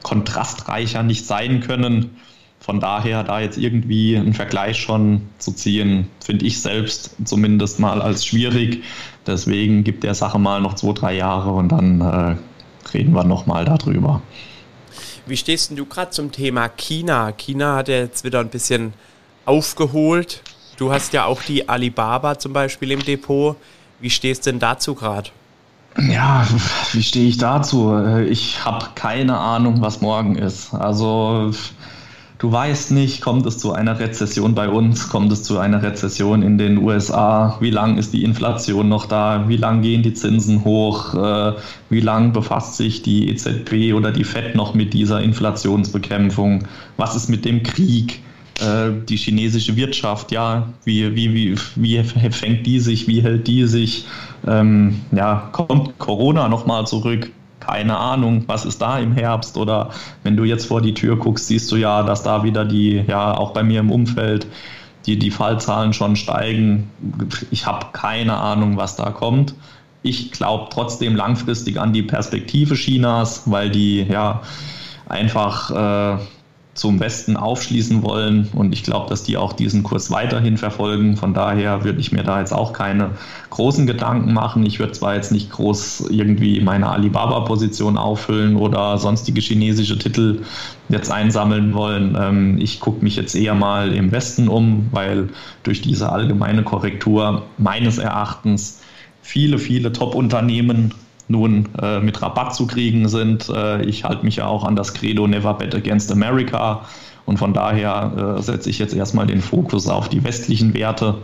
kontrastreicher 0.02 1.02
nicht 1.02 1.26
sein 1.26 1.60
können. 1.60 2.16
Von 2.66 2.80
daher, 2.80 3.22
da 3.22 3.38
jetzt 3.38 3.58
irgendwie 3.58 4.16
einen 4.16 4.34
Vergleich 4.34 4.80
schon 4.80 5.22
zu 5.38 5.52
ziehen, 5.52 6.10
finde 6.18 6.46
ich 6.46 6.60
selbst 6.60 7.14
zumindest 7.24 7.78
mal 7.78 8.02
als 8.02 8.26
schwierig. 8.26 8.82
Deswegen 9.24 9.84
gibt 9.84 10.02
der 10.02 10.14
Sache 10.14 10.40
mal 10.40 10.60
noch 10.60 10.74
zwei, 10.74 10.92
drei 10.92 11.14
Jahre 11.14 11.52
und 11.52 11.68
dann 11.68 12.00
äh, 12.00 12.36
reden 12.92 13.14
wir 13.14 13.22
nochmal 13.22 13.64
darüber. 13.64 14.20
Wie 15.26 15.36
stehst 15.36 15.70
denn 15.70 15.76
du 15.76 15.86
gerade 15.86 16.10
zum 16.10 16.32
Thema 16.32 16.68
China? 16.68 17.30
China 17.30 17.76
hat 17.76 17.86
ja 17.86 17.98
jetzt 17.98 18.24
wieder 18.24 18.40
ein 18.40 18.48
bisschen 18.48 18.94
aufgeholt. 19.44 20.42
Du 20.76 20.90
hast 20.90 21.12
ja 21.12 21.24
auch 21.24 21.42
die 21.42 21.68
Alibaba 21.68 22.36
zum 22.36 22.52
Beispiel 22.52 22.90
im 22.90 23.04
Depot. 23.04 23.54
Wie 24.00 24.10
stehst 24.10 24.44
du 24.44 24.50
denn 24.50 24.58
dazu 24.58 24.96
gerade? 24.96 25.30
Ja, 25.98 26.44
wie 26.92 27.02
stehe 27.02 27.28
ich 27.28 27.38
dazu? 27.38 27.96
Ich 28.28 28.64
habe 28.64 28.86
keine 28.96 29.38
Ahnung, 29.38 29.80
was 29.80 30.00
morgen 30.00 30.34
ist. 30.34 30.74
Also 30.74 31.52
Du 32.38 32.52
weißt 32.52 32.90
nicht, 32.90 33.22
kommt 33.22 33.46
es 33.46 33.58
zu 33.58 33.72
einer 33.72 33.98
Rezession 33.98 34.54
bei 34.54 34.68
uns, 34.68 35.08
kommt 35.08 35.32
es 35.32 35.42
zu 35.42 35.58
einer 35.58 35.82
Rezession 35.82 36.42
in 36.42 36.58
den 36.58 36.76
USA, 36.76 37.56
wie 37.60 37.70
lang 37.70 37.96
ist 37.96 38.12
die 38.12 38.24
Inflation 38.24 38.90
noch 38.90 39.06
da, 39.06 39.48
wie 39.48 39.56
lang 39.56 39.80
gehen 39.80 40.02
die 40.02 40.12
Zinsen 40.12 40.62
hoch, 40.62 41.14
äh, 41.14 41.54
wie 41.88 42.00
lang 42.00 42.34
befasst 42.34 42.76
sich 42.76 43.00
die 43.00 43.30
EZB 43.30 43.94
oder 43.94 44.12
die 44.12 44.24
Fed 44.24 44.54
noch 44.54 44.74
mit 44.74 44.92
dieser 44.92 45.22
Inflationsbekämpfung, 45.22 46.64
was 46.98 47.16
ist 47.16 47.30
mit 47.30 47.46
dem 47.46 47.62
Krieg, 47.62 48.20
äh, 48.60 48.90
die 49.08 49.16
chinesische 49.16 49.74
Wirtschaft, 49.76 50.30
ja, 50.30 50.68
wie, 50.84 51.16
wie, 51.16 51.32
wie, 51.34 51.58
wie 51.76 52.02
fängt 52.02 52.66
die 52.66 52.80
sich, 52.80 53.08
wie 53.08 53.22
hält 53.22 53.46
die 53.46 53.66
sich, 53.66 54.04
ähm, 54.46 55.00
ja, 55.10 55.48
kommt 55.52 55.98
Corona 55.98 56.50
nochmal 56.50 56.86
zurück, 56.86 57.30
keine 57.66 57.96
Ahnung, 57.96 58.44
was 58.46 58.64
ist 58.64 58.80
da 58.80 58.98
im 58.98 59.12
Herbst 59.12 59.56
oder 59.56 59.90
wenn 60.22 60.36
du 60.36 60.44
jetzt 60.44 60.66
vor 60.66 60.80
die 60.80 60.94
Tür 60.94 61.16
guckst, 61.16 61.48
siehst 61.48 61.70
du 61.72 61.76
ja, 61.76 62.02
dass 62.04 62.22
da 62.22 62.44
wieder 62.44 62.64
die, 62.64 63.02
ja, 63.06 63.36
auch 63.36 63.52
bei 63.52 63.64
mir 63.64 63.80
im 63.80 63.90
Umfeld, 63.90 64.46
die, 65.06 65.18
die 65.18 65.30
Fallzahlen 65.30 65.92
schon 65.92 66.16
steigen. 66.16 66.90
Ich 67.50 67.66
habe 67.66 67.86
keine 67.92 68.36
Ahnung, 68.36 68.76
was 68.76 68.96
da 68.96 69.10
kommt. 69.10 69.54
Ich 70.02 70.30
glaube 70.30 70.68
trotzdem 70.70 71.16
langfristig 71.16 71.80
an 71.80 71.92
die 71.92 72.02
Perspektive 72.02 72.74
Chinas, 72.74 73.42
weil 73.46 73.70
die 73.70 74.02
ja 74.02 74.42
einfach 75.08 75.70
äh, 75.70 76.18
zum 76.76 77.00
Westen 77.00 77.36
aufschließen 77.36 78.02
wollen. 78.02 78.48
Und 78.54 78.72
ich 78.72 78.84
glaube, 78.84 79.08
dass 79.08 79.22
die 79.22 79.36
auch 79.36 79.52
diesen 79.52 79.82
Kurs 79.82 80.10
weiterhin 80.10 80.56
verfolgen. 80.56 81.16
Von 81.16 81.34
daher 81.34 81.84
würde 81.84 82.00
ich 82.00 82.12
mir 82.12 82.22
da 82.22 82.38
jetzt 82.40 82.52
auch 82.52 82.72
keine 82.72 83.12
großen 83.50 83.86
Gedanken 83.86 84.32
machen. 84.32 84.64
Ich 84.64 84.78
würde 84.78 84.92
zwar 84.92 85.14
jetzt 85.14 85.32
nicht 85.32 85.50
groß 85.50 86.08
irgendwie 86.10 86.60
meine 86.60 86.88
Alibaba-Position 86.90 87.96
auffüllen 87.96 88.56
oder 88.56 88.98
sonstige 88.98 89.40
chinesische 89.40 89.98
Titel 89.98 90.42
jetzt 90.88 91.10
einsammeln 91.10 91.74
wollen. 91.74 92.16
Ähm, 92.20 92.58
ich 92.58 92.78
gucke 92.78 93.02
mich 93.02 93.16
jetzt 93.16 93.34
eher 93.34 93.54
mal 93.54 93.92
im 93.92 94.12
Westen 94.12 94.48
um, 94.48 94.88
weil 94.92 95.30
durch 95.62 95.80
diese 95.80 96.12
allgemeine 96.12 96.62
Korrektur 96.62 97.42
meines 97.58 97.98
Erachtens 97.98 98.80
viele, 99.22 99.58
viele 99.58 99.92
Top-Unternehmen 99.92 100.92
nun 101.28 101.68
äh, 101.80 102.00
mit 102.00 102.20
Rabatt 102.22 102.54
zu 102.54 102.66
kriegen 102.66 103.08
sind. 103.08 103.48
Äh, 103.48 103.84
ich 103.84 104.04
halte 104.04 104.24
mich 104.24 104.36
ja 104.36 104.46
auch 104.46 104.64
an 104.64 104.76
das 104.76 104.94
Credo 104.94 105.26
Never 105.26 105.54
Bet 105.54 105.74
Against 105.74 106.10
America 106.12 106.86
und 107.24 107.38
von 107.38 107.52
daher 107.52 108.36
äh, 108.38 108.42
setze 108.42 108.70
ich 108.70 108.78
jetzt 108.78 108.94
erstmal 108.94 109.26
den 109.26 109.40
Fokus 109.40 109.88
auf 109.88 110.08
die 110.08 110.22
westlichen 110.22 110.72
Werte, 110.74 111.16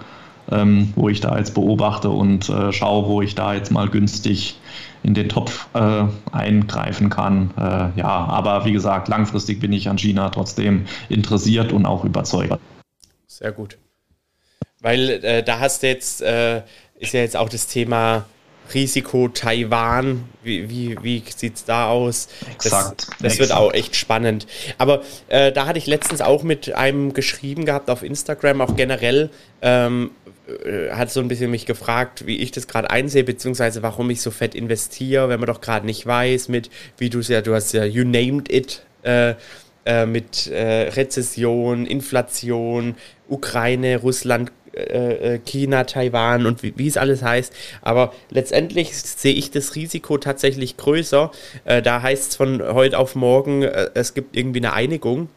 ähm, 0.50 0.92
wo 0.96 1.08
ich 1.08 1.20
da 1.20 1.38
jetzt 1.38 1.54
beobachte 1.54 2.10
und 2.10 2.48
äh, 2.48 2.72
schaue, 2.72 3.08
wo 3.08 3.22
ich 3.22 3.36
da 3.36 3.54
jetzt 3.54 3.70
mal 3.70 3.88
günstig 3.88 4.58
in 5.04 5.14
den 5.14 5.28
Topf 5.28 5.68
äh, 5.74 6.04
eingreifen 6.32 7.08
kann. 7.08 7.52
Äh, 7.56 7.98
ja, 8.00 8.08
aber 8.08 8.64
wie 8.64 8.72
gesagt, 8.72 9.08
langfristig 9.08 9.60
bin 9.60 9.72
ich 9.72 9.88
an 9.88 9.98
China 9.98 10.30
trotzdem 10.30 10.86
interessiert 11.08 11.72
und 11.72 11.86
auch 11.86 12.04
überzeugt. 12.04 12.58
Sehr 13.28 13.52
gut. 13.52 13.78
Weil 14.80 15.44
da 15.46 15.60
hast 15.60 15.84
du 15.84 15.86
jetzt, 15.86 16.22
ist 16.22 17.12
ja 17.12 17.20
jetzt 17.20 17.36
auch 17.36 17.48
das 17.48 17.68
Thema 17.68 18.24
Risiko 18.74 19.28
Taiwan, 19.28 20.24
wie, 20.42 20.68
wie, 20.68 20.96
wie 21.02 21.22
sieht 21.34 21.56
es 21.56 21.64
da 21.64 21.88
aus? 21.88 22.28
Exakt. 22.50 23.08
Das, 23.08 23.18
das 23.20 23.38
wird 23.38 23.52
auch 23.52 23.72
echt 23.72 23.96
spannend. 23.96 24.46
Aber 24.78 25.02
äh, 25.28 25.52
da 25.52 25.66
hatte 25.66 25.78
ich 25.78 25.86
letztens 25.86 26.20
auch 26.20 26.42
mit 26.42 26.74
einem 26.74 27.12
geschrieben 27.12 27.64
gehabt 27.64 27.90
auf 27.90 28.02
Instagram, 28.02 28.60
auch 28.60 28.76
generell, 28.76 29.30
ähm, 29.60 30.10
äh, 30.64 30.90
hat 30.90 31.10
so 31.10 31.20
ein 31.20 31.28
bisschen 31.28 31.50
mich 31.50 31.66
gefragt, 31.66 32.26
wie 32.26 32.38
ich 32.38 32.50
das 32.50 32.66
gerade 32.66 32.90
einsehe, 32.90 33.24
beziehungsweise 33.24 33.82
warum 33.82 34.10
ich 34.10 34.20
so 34.20 34.30
fett 34.30 34.54
investiere, 34.54 35.28
wenn 35.28 35.40
man 35.40 35.46
doch 35.46 35.60
gerade 35.60 35.86
nicht 35.86 36.06
weiß, 36.06 36.48
mit, 36.48 36.70
wie 36.98 37.10
du 37.10 37.20
es 37.20 37.28
ja, 37.28 37.40
du 37.40 37.54
hast 37.54 37.72
ja, 37.72 37.84
you 37.84 38.04
named 38.04 38.50
it, 38.50 38.82
äh, 39.02 39.34
äh, 39.84 40.06
mit 40.06 40.46
äh, 40.46 40.90
Rezession, 40.90 41.86
Inflation, 41.86 42.94
Ukraine, 43.28 43.98
Russland, 43.98 44.52
äh, 44.74 45.34
äh, 45.34 45.38
China, 45.38 45.84
Taiwan 45.84 46.46
und 46.46 46.62
wie, 46.62 46.72
wie, 46.76 46.86
es 46.86 46.96
alles 46.96 47.22
heißt. 47.22 47.52
Aber 47.82 48.12
letztendlich 48.30 48.96
sehe 48.96 49.34
ich 49.34 49.50
das 49.50 49.74
Risiko 49.74 50.16
tatsächlich 50.18 50.76
größer. 50.76 51.30
Äh, 51.64 51.82
da 51.82 52.00
heißt 52.00 52.30
es 52.30 52.36
von 52.36 52.62
heute 52.62 52.98
auf 52.98 53.14
morgen, 53.14 53.62
äh, 53.62 53.90
es 53.94 54.14
gibt 54.14 54.36
irgendwie 54.36 54.60
eine 54.60 54.72
Einigung 54.72 55.28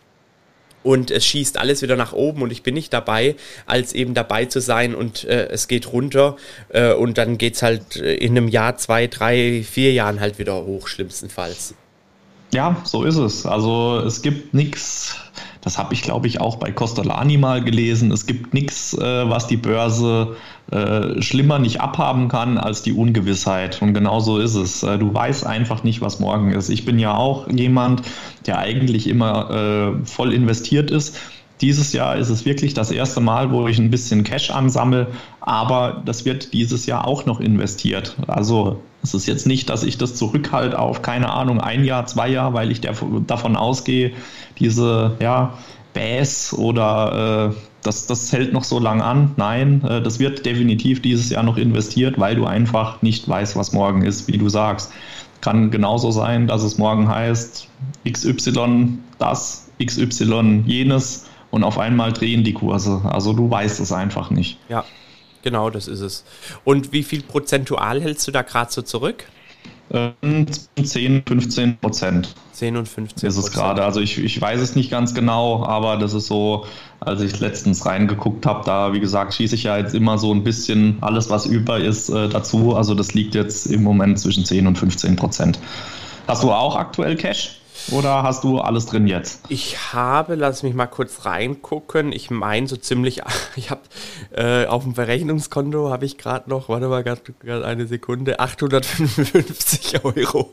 und 0.84 1.12
es 1.12 1.26
schießt 1.26 1.58
alles 1.58 1.82
wieder 1.82 1.98
nach 1.98 2.14
oben 2.14 2.44
und 2.44 2.52
ich 2.52 2.64
bin 2.64 2.76
nicht 2.76 2.94
dabei, 2.94 3.36
als 3.66 3.92
eben 3.92 4.14
dabei 4.14 4.46
zu 4.46 4.62
sein 4.62 4.96
und 4.96 5.26
äh, 5.26 5.48
es 5.48 5.68
geht 5.68 5.92
runter 5.92 6.38
äh, 6.70 6.94
und 6.94 7.18
dann 7.18 7.38
geht 7.38 7.56
es 7.56 7.64
halt 7.64 7.98
in 7.98 8.38
einem 8.38 8.48
Jahr, 8.48 8.78
zwei, 8.78 9.08
drei, 9.08 9.64
vier 9.70 9.92
Jahren 9.92 10.20
halt 10.20 10.40
wieder 10.40 10.64
hoch, 10.66 10.88
schlimmstenfalls. 10.88 11.74
Ja, 12.54 12.82
so 12.86 13.04
ist 13.04 13.18
es. 13.18 13.46
Also 13.46 14.00
es 14.06 14.22
gibt 14.22 14.54
nichts 14.54 15.20
das 15.66 15.80
habe 15.80 15.96
ich, 15.96 16.04
glaube 16.04 16.28
ich, 16.28 16.40
auch 16.40 16.58
bei 16.58 16.72
Costolani 16.72 17.38
mal 17.38 17.64
gelesen. 17.64 18.12
Es 18.12 18.28
gibt 18.28 18.54
nichts, 18.54 18.94
äh, 18.94 19.28
was 19.28 19.48
die 19.48 19.58
Börse 19.58 20.38
äh, 20.72 21.20
schlimmer 21.24 21.58
nicht 21.58 21.82
abhaben 21.82 22.28
kann 22.28 22.60
als 22.60 22.84
die 22.84 22.94
Ungewissheit. 22.94 23.82
Und 23.82 23.96
genau 23.96 24.20
so 24.20 24.38
ist 24.38 24.54
es. 24.54 24.84
Äh, 24.84 25.00
du 25.00 25.12
weißt 25.12 25.46
einfach 25.46 25.84
nicht, 25.84 26.02
was 26.02 26.20
morgen 26.20 26.52
ist. 26.52 26.70
Ich 26.70 26.86
bin 26.86 27.00
ja 27.00 27.16
auch 27.16 27.50
jemand, 27.50 28.04
der 28.46 28.60
eigentlich 28.60 29.08
immer 29.08 29.50
äh, 29.50 30.06
voll 30.06 30.34
investiert 30.34 30.92
ist. 30.92 31.18
Dieses 31.62 31.94
Jahr 31.94 32.16
ist 32.16 32.30
es 32.30 32.46
wirklich 32.46 32.76
das 32.76 32.92
erste 32.92 33.20
Mal, 33.20 33.52
wo 33.52 33.68
ich 33.68 33.80
ein 33.80 33.90
bisschen 33.90 34.24
Cash 34.24 34.52
ansammle, 34.52 35.08
aber 35.40 36.04
das 36.06 36.26
wird 36.26 36.54
dieses 36.54 36.86
Jahr 36.86 37.08
auch 37.08 37.26
noch 37.26 37.40
investiert. 37.40 38.18
Also 38.28 38.82
es 39.06 39.14
ist 39.14 39.28
jetzt 39.28 39.46
nicht, 39.46 39.70
dass 39.70 39.84
ich 39.84 39.98
das 39.98 40.16
zurückhalte 40.16 40.78
auf, 40.80 41.02
keine 41.02 41.32
Ahnung, 41.32 41.62
ein 41.62 41.86
Jahr, 41.86 42.06
zwei 42.08 42.28
Jahre, 42.28 42.54
weil 42.54 42.72
ich 42.72 42.82
davon 42.82 43.56
ausgehe, 43.56 44.14
diese 44.60 45.16
ja, 45.20 45.54
Bass 45.94 46.54
oder 46.54 47.52
äh, 47.52 47.56
das, 47.84 48.08
das 48.08 48.32
hält 48.32 48.52
noch 48.52 48.64
so 48.64 48.80
lange 48.80 49.04
an. 49.04 49.32
Nein, 49.38 49.84
äh, 49.84 50.02
das 50.02 50.20
wird 50.20 50.46
definitiv 50.46 51.02
dieses 51.02 51.30
Jahr 51.30 51.44
noch 51.44 51.58
investiert, 51.58 52.20
weil 52.20 52.36
du 52.36 52.46
einfach 52.46 53.02
nicht 53.02 53.30
weißt, 53.30 53.56
was 53.56 53.74
morgen 53.74 54.02
ist, 54.02 54.28
wie 54.28 54.38
du 54.38 54.50
sagst. 54.50 54.92
Kann 55.42 55.70
genauso 55.70 56.10
sein, 56.12 56.48
dass 56.48 56.64
es 56.64 56.78
morgen 56.78 57.08
heißt, 57.08 57.68
XY 58.10 58.98
das, 59.20 59.70
XY 59.84 60.64
jenes 60.66 61.28
und 61.52 61.64
auf 61.64 61.78
einmal 61.78 62.12
drehen 62.12 62.44
die 62.44 62.54
Kurse. 62.54 63.02
Also 63.04 63.34
du 63.34 63.50
weißt 63.50 63.80
es 63.80 63.92
einfach 63.92 64.32
nicht. 64.32 64.58
Ja, 64.68 64.84
genau, 65.46 65.70
das 65.70 65.88
ist 65.88 66.02
es. 66.02 66.26
Und 66.66 66.92
wie 66.92 67.04
viel 67.04 67.22
prozentual 67.22 68.02
hältst 68.02 68.28
du 68.28 68.32
da 68.32 68.42
gerade 68.42 68.70
so 68.70 68.82
zurück? 68.82 69.24
10, 69.92 71.24
15 71.28 71.78
Prozent. 71.78 72.34
10 72.54 72.76
und 72.76 72.88
15 72.88 73.30
ist 73.30 73.38
es 73.38 73.52
gerade. 73.52 73.84
Also 73.84 74.00
ich, 74.02 74.18
ich 74.18 74.42
weiß 74.42 74.60
es 74.60 74.76
nicht 74.76 74.90
ganz 74.90 75.14
genau, 75.14 75.64
aber 75.64 75.98
das 75.98 76.14
ist 76.14 76.26
so, 76.26 76.66
als 77.00 77.22
ich 77.22 77.40
letztens 77.40 77.86
reingeguckt 77.86 78.46
habe, 78.48 78.64
da 78.66 78.94
wie 78.94 79.00
gesagt 79.00 79.36
schieße 79.36 79.54
ich 79.54 79.64
ja 79.64 79.78
jetzt 79.78 79.94
immer 79.94 80.18
so 80.18 80.34
ein 80.34 80.44
bisschen 80.44 80.98
alles, 81.02 81.30
was 81.30 81.46
über 81.46 81.80
ist, 81.80 82.10
äh, 82.10 82.28
dazu. 82.30 82.76
Also 82.76 82.96
das 82.96 83.14
liegt 83.14 83.36
jetzt 83.36 83.68
im 83.68 83.84
Moment 83.84 84.20
zwischen 84.20 84.44
10 84.44 84.66
und 84.66 84.78
15 84.78 85.16
Prozent. 85.16 85.60
Hast 86.28 86.42
du 86.42 86.52
auch 86.52 86.76
aktuell 86.76 87.16
Cash? 87.16 87.60
Oder 87.92 88.24
hast 88.24 88.44
du 88.44 88.60
alles 88.60 88.86
drin 88.86 89.08
jetzt? 89.08 89.42
Ich 89.50 89.94
habe, 89.94 90.36
lass 90.36 90.64
mich 90.64 90.74
mal 90.74 90.88
kurz 90.88 91.26
reingucken. 91.26 92.12
Ich 92.12 92.30
meine 92.30 92.68
so 92.68 92.78
ziemlich, 92.78 93.22
ich 93.56 93.70
habe 93.70 93.82
äh, 94.36 94.66
auf 94.66 94.84
dem 94.84 94.96
Verrechnungskonto 94.96 95.90
habe 95.90 96.06
ich 96.06 96.18
gerade 96.18 96.50
noch, 96.50 96.70
warte 96.70 96.88
mal 96.88 97.04
gerade 97.04 97.22
eine 97.66 97.88
Sekunde, 97.88 98.40
855 98.40 100.04
Euro. 100.04 100.52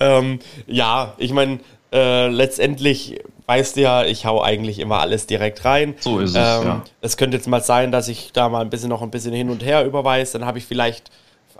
Ähm, 0.00 0.40
ja, 0.66 1.14
ich 1.18 1.32
meine, 1.32 1.60
äh, 1.92 2.28
letztendlich 2.28 3.20
weißt 3.46 3.76
du 3.76 3.82
ja, 3.82 4.04
ich 4.04 4.26
hau 4.26 4.42
eigentlich 4.42 4.78
immer 4.78 5.00
alles 5.00 5.26
direkt 5.26 5.64
rein. 5.64 5.94
So 6.00 6.18
ist 6.18 6.30
es, 6.30 6.36
ähm, 6.36 6.66
ja. 6.66 6.84
Es 7.00 7.16
könnte 7.16 7.36
jetzt 7.36 7.46
mal 7.46 7.62
sein, 7.62 7.92
dass 7.92 8.08
ich 8.08 8.32
da 8.32 8.48
mal 8.48 8.62
ein 8.62 8.70
bisschen 8.70 8.88
noch 8.88 9.02
ein 9.02 9.10
bisschen 9.10 9.34
hin 9.34 9.50
und 9.50 9.64
her 9.64 9.84
überweise. 9.84 10.38
Dann 10.38 10.46
habe 10.46 10.58
ich 10.58 10.64
vielleicht 10.64 11.10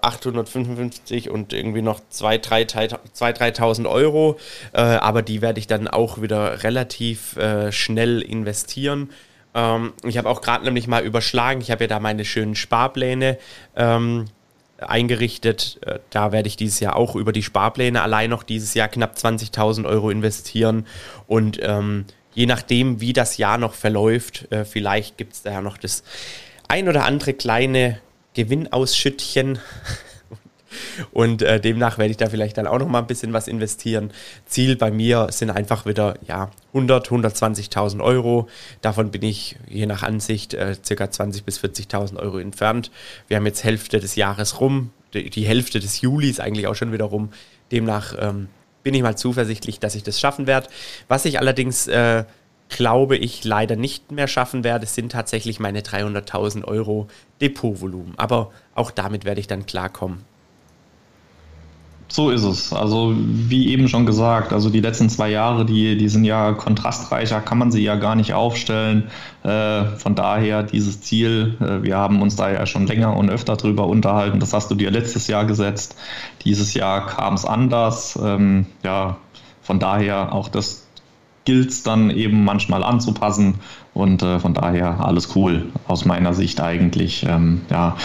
855 0.04 1.30
und 1.30 1.52
irgendwie 1.52 1.82
noch 1.82 2.00
2.000, 2.12 2.98
3.000 3.18 3.88
Euro. 3.88 4.38
Äh, 4.72 4.80
aber 4.80 5.22
die 5.22 5.42
werde 5.42 5.58
ich 5.58 5.66
dann 5.66 5.88
auch 5.88 6.20
wieder 6.20 6.62
relativ 6.62 7.36
äh, 7.36 7.72
schnell 7.72 8.20
investieren. 8.22 9.10
Ähm, 9.54 9.92
ich 10.02 10.18
habe 10.18 10.28
auch 10.28 10.40
gerade 10.40 10.64
nämlich 10.64 10.86
mal 10.86 11.04
überschlagen. 11.04 11.60
Ich 11.60 11.70
habe 11.70 11.84
ja 11.84 11.88
da 11.88 12.00
meine 12.00 12.24
schönen 12.24 12.54
Sparpläne 12.54 13.38
ähm, 13.76 14.26
eingerichtet. 14.78 15.78
Äh, 15.86 16.00
da 16.10 16.32
werde 16.32 16.48
ich 16.48 16.56
dieses 16.56 16.80
Jahr 16.80 16.96
auch 16.96 17.16
über 17.16 17.32
die 17.32 17.42
Sparpläne 17.42 18.02
allein 18.02 18.30
noch 18.30 18.42
dieses 18.42 18.74
Jahr 18.74 18.88
knapp 18.88 19.16
20.000 19.16 19.86
Euro 19.86 20.10
investieren. 20.10 20.86
Und 21.26 21.58
ähm, 21.62 22.04
je 22.34 22.46
nachdem, 22.46 23.00
wie 23.00 23.12
das 23.12 23.36
Jahr 23.36 23.58
noch 23.58 23.74
verläuft, 23.74 24.50
äh, 24.52 24.64
vielleicht 24.64 25.16
gibt 25.16 25.34
es 25.34 25.42
da 25.42 25.52
ja 25.52 25.62
noch 25.62 25.78
das 25.78 26.02
ein 26.68 26.88
oder 26.88 27.04
andere 27.04 27.34
kleine 27.34 28.00
Gewinnausschüttchen. 28.34 29.58
Und 31.12 31.42
äh, 31.42 31.60
demnach 31.60 31.98
werde 31.98 32.10
ich 32.10 32.16
da 32.16 32.28
vielleicht 32.28 32.58
dann 32.58 32.66
auch 32.66 32.78
noch 32.78 32.88
mal 32.88 32.98
ein 32.98 33.06
bisschen 33.06 33.32
was 33.32 33.48
investieren. 33.48 34.10
Ziel 34.46 34.76
bei 34.76 34.90
mir 34.90 35.28
sind 35.30 35.50
einfach 35.50 35.86
wieder 35.86 36.16
ja, 36.26 36.50
100, 36.72 37.08
120.000 37.08 38.02
Euro. 38.02 38.48
Davon 38.80 39.10
bin 39.10 39.22
ich 39.22 39.56
je 39.68 39.86
nach 39.86 40.02
Ansicht 40.02 40.54
äh, 40.54 40.76
circa 40.84 41.04
20.000 41.04 41.44
bis 41.44 41.60
40.000 41.60 42.16
Euro 42.16 42.38
entfernt. 42.38 42.90
Wir 43.28 43.36
haben 43.36 43.46
jetzt 43.46 43.64
Hälfte 43.64 44.00
des 44.00 44.16
Jahres 44.16 44.60
rum. 44.60 44.90
Die, 45.12 45.30
die 45.30 45.46
Hälfte 45.46 45.80
des 45.80 46.00
Julis 46.00 46.40
eigentlich 46.40 46.66
auch 46.66 46.74
schon 46.74 46.92
wieder 46.92 47.04
rum. 47.04 47.30
Demnach 47.70 48.14
ähm, 48.18 48.48
bin 48.82 48.94
ich 48.94 49.02
mal 49.02 49.16
zuversichtlich, 49.16 49.80
dass 49.80 49.94
ich 49.94 50.02
das 50.02 50.20
schaffen 50.20 50.46
werde. 50.46 50.68
Was 51.08 51.24
ich 51.24 51.38
allerdings 51.38 51.86
äh, 51.86 52.24
glaube 52.68 53.16
ich, 53.16 53.44
leider 53.44 53.76
nicht 53.76 54.10
mehr 54.10 54.28
schaffen 54.28 54.64
werde, 54.64 54.86
sind 54.86 55.12
tatsächlich 55.12 55.60
meine 55.60 55.80
300.000 55.80 56.64
Euro 56.64 57.08
Depotvolumen. 57.40 58.14
Aber 58.16 58.50
auch 58.74 58.90
damit 58.90 59.24
werde 59.24 59.40
ich 59.40 59.46
dann 59.46 59.66
klarkommen. 59.66 60.24
So 62.08 62.30
ist 62.30 62.44
es. 62.44 62.72
Also 62.72 63.14
wie 63.16 63.72
eben 63.72 63.88
schon 63.88 64.06
gesagt, 64.06 64.52
also 64.52 64.70
die 64.70 64.80
letzten 64.80 65.08
zwei 65.08 65.30
Jahre, 65.30 65.64
die, 65.64 65.96
die 65.96 66.08
sind 66.08 66.24
ja 66.24 66.52
kontrastreicher, 66.52 67.40
kann 67.40 67.58
man 67.58 67.72
sie 67.72 67.82
ja 67.82 67.96
gar 67.96 68.14
nicht 68.14 68.34
aufstellen. 68.34 69.10
Äh, 69.42 69.86
von 69.96 70.14
daher 70.14 70.62
dieses 70.62 71.00
Ziel, 71.00 71.56
äh, 71.60 71.82
wir 71.82 71.96
haben 71.96 72.22
uns 72.22 72.36
da 72.36 72.52
ja 72.52 72.66
schon 72.66 72.86
länger 72.86 73.16
und 73.16 73.30
öfter 73.30 73.56
drüber 73.56 73.86
unterhalten, 73.86 74.38
das 74.38 74.52
hast 74.52 74.70
du 74.70 74.74
dir 74.74 74.90
letztes 74.90 75.26
Jahr 75.26 75.44
gesetzt. 75.44 75.96
Dieses 76.44 76.74
Jahr 76.74 77.06
kam 77.06 77.34
es 77.34 77.44
anders. 77.44 78.18
Ähm, 78.22 78.66
ja, 78.84 79.16
von 79.62 79.80
daher 79.80 80.32
auch 80.32 80.48
das 80.48 80.83
gilt 81.44 81.70
es 81.70 81.82
dann 81.82 82.10
eben 82.10 82.44
manchmal 82.44 82.82
anzupassen 82.82 83.56
und 83.92 84.22
äh, 84.22 84.38
von 84.38 84.54
daher 84.54 85.04
alles 85.04 85.36
cool 85.36 85.66
aus 85.86 86.04
meiner 86.04 86.34
Sicht 86.34 86.60
eigentlich. 86.60 87.26
Ähm, 87.28 87.62
ja, 87.70 87.96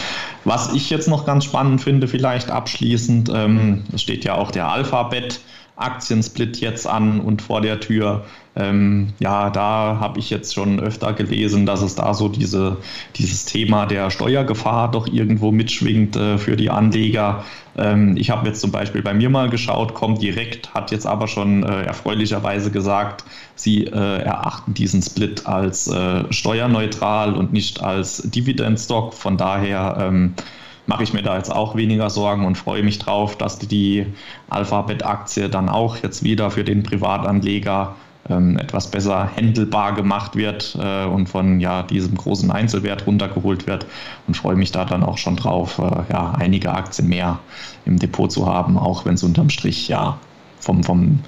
was 0.44 0.74
ich 0.74 0.90
jetzt 0.90 1.08
noch 1.08 1.26
ganz 1.26 1.46
spannend 1.46 1.82
finde, 1.82 2.08
vielleicht 2.08 2.52
abschließend, 2.52 3.32
ähm, 3.34 3.84
es 3.94 4.02
steht 4.02 4.26
ja 4.26 4.36
auch 4.36 4.52
der 4.52 4.68
Alphabet 4.68 5.40
Aktiensplit 5.80 6.58
jetzt 6.58 6.88
an 6.88 7.20
und 7.20 7.42
vor 7.42 7.62
der 7.62 7.80
Tür. 7.80 8.26
Ähm, 8.56 9.14
ja, 9.20 9.50
da 9.50 9.98
habe 10.00 10.20
ich 10.20 10.30
jetzt 10.30 10.54
schon 10.54 10.80
öfter 10.80 11.14
gelesen, 11.14 11.66
dass 11.66 11.82
es 11.82 11.96
da 11.96 12.14
so 12.14 12.28
diese, 12.28 12.78
dieses 13.16 13.46
Thema 13.46 13.86
der 13.86 14.10
Steuergefahr 14.10 14.92
doch 14.92 15.08
irgendwo 15.08 15.52
mitschwingt 15.52 16.16
äh, 16.16 16.38
für 16.38 16.58
die 16.58 16.70
Anleger. 16.70 17.46
Ähm, 17.78 18.18
ich 18.18 18.30
habe 18.30 18.48
jetzt 18.48 18.60
zum 18.60 18.72
Beispiel 18.72 19.02
bei 19.02 19.14
mir 19.14 19.30
mal 19.30 19.50
geschaut, 19.50 19.94
kommt 19.94 20.22
direkt, 20.22 20.74
hat 20.74 20.92
jetzt 20.92 21.06
aber 21.06 21.28
schon 21.28 21.64
äh, 21.64 21.84
erfreulicherweise 21.84 22.72
gesagt, 22.72 23.24
sie 23.56 23.86
äh, 23.86 24.22
erachten 24.22 24.74
diesen 24.74 25.02
Split 25.02 25.46
als 25.46 25.88
äh, 25.88 26.26
steuerneutral 26.32 27.36
und 27.36 27.54
nicht 27.54 27.82
als 27.82 28.24
Dividendstock. 28.24 29.14
Von 29.14 29.38
daher 29.38 29.98
ähm, 30.00 30.34
mache 30.90 31.04
ich 31.04 31.14
mir 31.14 31.22
da 31.22 31.38
jetzt 31.38 31.52
auch 31.52 31.76
weniger 31.76 32.10
Sorgen 32.10 32.46
und 32.46 32.58
freue 32.58 32.82
mich 32.82 32.98
drauf, 32.98 33.38
dass 33.38 33.60
die 33.60 34.08
Alphabet-Aktie 34.50 35.48
dann 35.48 35.70
auch 35.70 35.98
jetzt 35.98 36.24
wieder 36.24 36.50
für 36.50 36.64
den 36.64 36.82
Privatanleger 36.82 37.96
ähm, 38.28 38.58
etwas 38.58 38.90
besser 38.90 39.30
händelbar 39.36 39.94
gemacht 39.94 40.36
wird 40.36 40.76
äh, 40.82 41.06
und 41.06 41.30
von 41.30 41.60
ja, 41.60 41.84
diesem 41.84 42.16
großen 42.16 42.50
Einzelwert 42.50 43.06
runtergeholt 43.06 43.68
wird 43.68 43.86
und 44.28 44.36
freue 44.36 44.56
mich 44.56 44.72
da 44.72 44.84
dann 44.84 45.04
auch 45.04 45.20
schon 45.20 45.36
drauf, 45.36 45.78
äh, 45.78 46.12
ja, 46.12 46.32
einige 46.32 46.74
Aktien 46.74 47.08
mehr 47.08 47.38
im 47.86 48.00
Depot 48.00 48.32
zu 48.32 48.48
haben, 48.48 48.76
auch 48.76 49.06
wenn 49.06 49.14
es 49.14 49.24
unterm 49.24 49.52
Strich 49.52 49.88
ja 49.90 50.18
vom, 50.60 50.84
vom, 50.84 51.20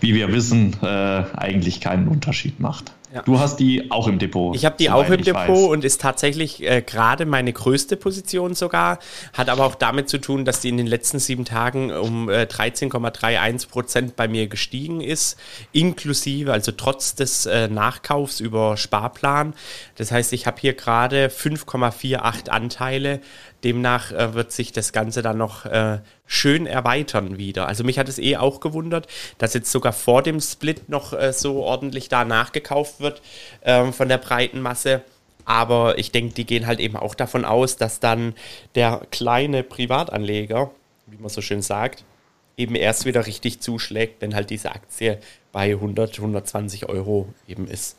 wie 0.00 0.12
wir 0.14 0.32
wissen, 0.32 0.76
äh, 0.82 1.22
eigentlich 1.36 1.80
keinen 1.80 2.08
Unterschied 2.08 2.58
macht. 2.58 2.92
Ja. 3.14 3.22
Du 3.22 3.38
hast 3.38 3.60
die 3.60 3.92
auch 3.92 4.08
im 4.08 4.18
Depot. 4.18 4.56
Ich 4.56 4.64
habe 4.64 4.74
die 4.76 4.90
auch 4.90 5.08
im 5.08 5.22
Depot 5.22 5.48
weiß. 5.48 5.68
und 5.68 5.84
ist 5.84 6.00
tatsächlich 6.00 6.60
äh, 6.64 6.82
gerade 6.82 7.26
meine 7.26 7.52
größte 7.52 7.96
Position 7.96 8.56
sogar. 8.56 8.98
Hat 9.32 9.48
aber 9.48 9.66
auch 9.66 9.76
damit 9.76 10.08
zu 10.08 10.18
tun, 10.18 10.44
dass 10.44 10.58
die 10.60 10.70
in 10.70 10.78
den 10.78 10.88
letzten 10.88 11.20
sieben 11.20 11.44
Tagen 11.44 11.92
um 11.92 12.28
äh, 12.28 12.42
13,31 12.42 13.68
Prozent 13.68 14.16
bei 14.16 14.26
mir 14.26 14.48
gestiegen 14.48 15.00
ist, 15.00 15.38
inklusive, 15.70 16.52
also 16.52 16.72
trotz 16.72 17.14
des 17.14 17.46
äh, 17.46 17.68
Nachkaufs 17.68 18.40
über 18.40 18.76
Sparplan. 18.76 19.54
Das 19.94 20.10
heißt, 20.10 20.32
ich 20.32 20.48
habe 20.48 20.60
hier 20.60 20.74
gerade 20.74 21.28
5,48 21.28 22.48
Anteile. 22.48 23.20
Demnach 23.64 24.12
äh, 24.12 24.34
wird 24.34 24.52
sich 24.52 24.72
das 24.72 24.92
Ganze 24.92 25.22
dann 25.22 25.38
noch 25.38 25.64
äh, 25.64 25.98
schön 26.26 26.66
erweitern 26.66 27.38
wieder. 27.38 27.66
Also 27.66 27.82
mich 27.82 27.98
hat 27.98 28.08
es 28.08 28.18
eh 28.18 28.36
auch 28.36 28.60
gewundert, 28.60 29.08
dass 29.38 29.54
jetzt 29.54 29.72
sogar 29.72 29.92
vor 29.92 30.22
dem 30.22 30.40
Split 30.40 30.88
noch 30.88 31.12
äh, 31.12 31.32
so 31.32 31.62
ordentlich 31.62 32.08
da 32.08 32.24
nachgekauft 32.24 33.00
wird 33.00 33.22
ähm, 33.62 33.92
von 33.92 34.08
der 34.08 34.18
breiten 34.18 34.60
Masse. 34.60 35.02
Aber 35.46 35.98
ich 35.98 36.12
denke, 36.12 36.34
die 36.34 36.46
gehen 36.46 36.66
halt 36.66 36.80
eben 36.80 36.96
auch 36.96 37.14
davon 37.14 37.44
aus, 37.44 37.76
dass 37.76 38.00
dann 38.00 38.34
der 38.74 39.02
kleine 39.10 39.62
Privatanleger, 39.62 40.70
wie 41.06 41.18
man 41.18 41.28
so 41.28 41.40
schön 41.40 41.60
sagt, 41.62 42.04
eben 42.56 42.74
erst 42.74 43.04
wieder 43.04 43.26
richtig 43.26 43.60
zuschlägt, 43.60 44.22
wenn 44.22 44.34
halt 44.34 44.50
diese 44.50 44.72
Aktie 44.72 45.18
bei 45.52 45.72
100, 45.72 46.18
120 46.18 46.88
Euro 46.88 47.28
eben 47.48 47.66
ist. 47.66 47.96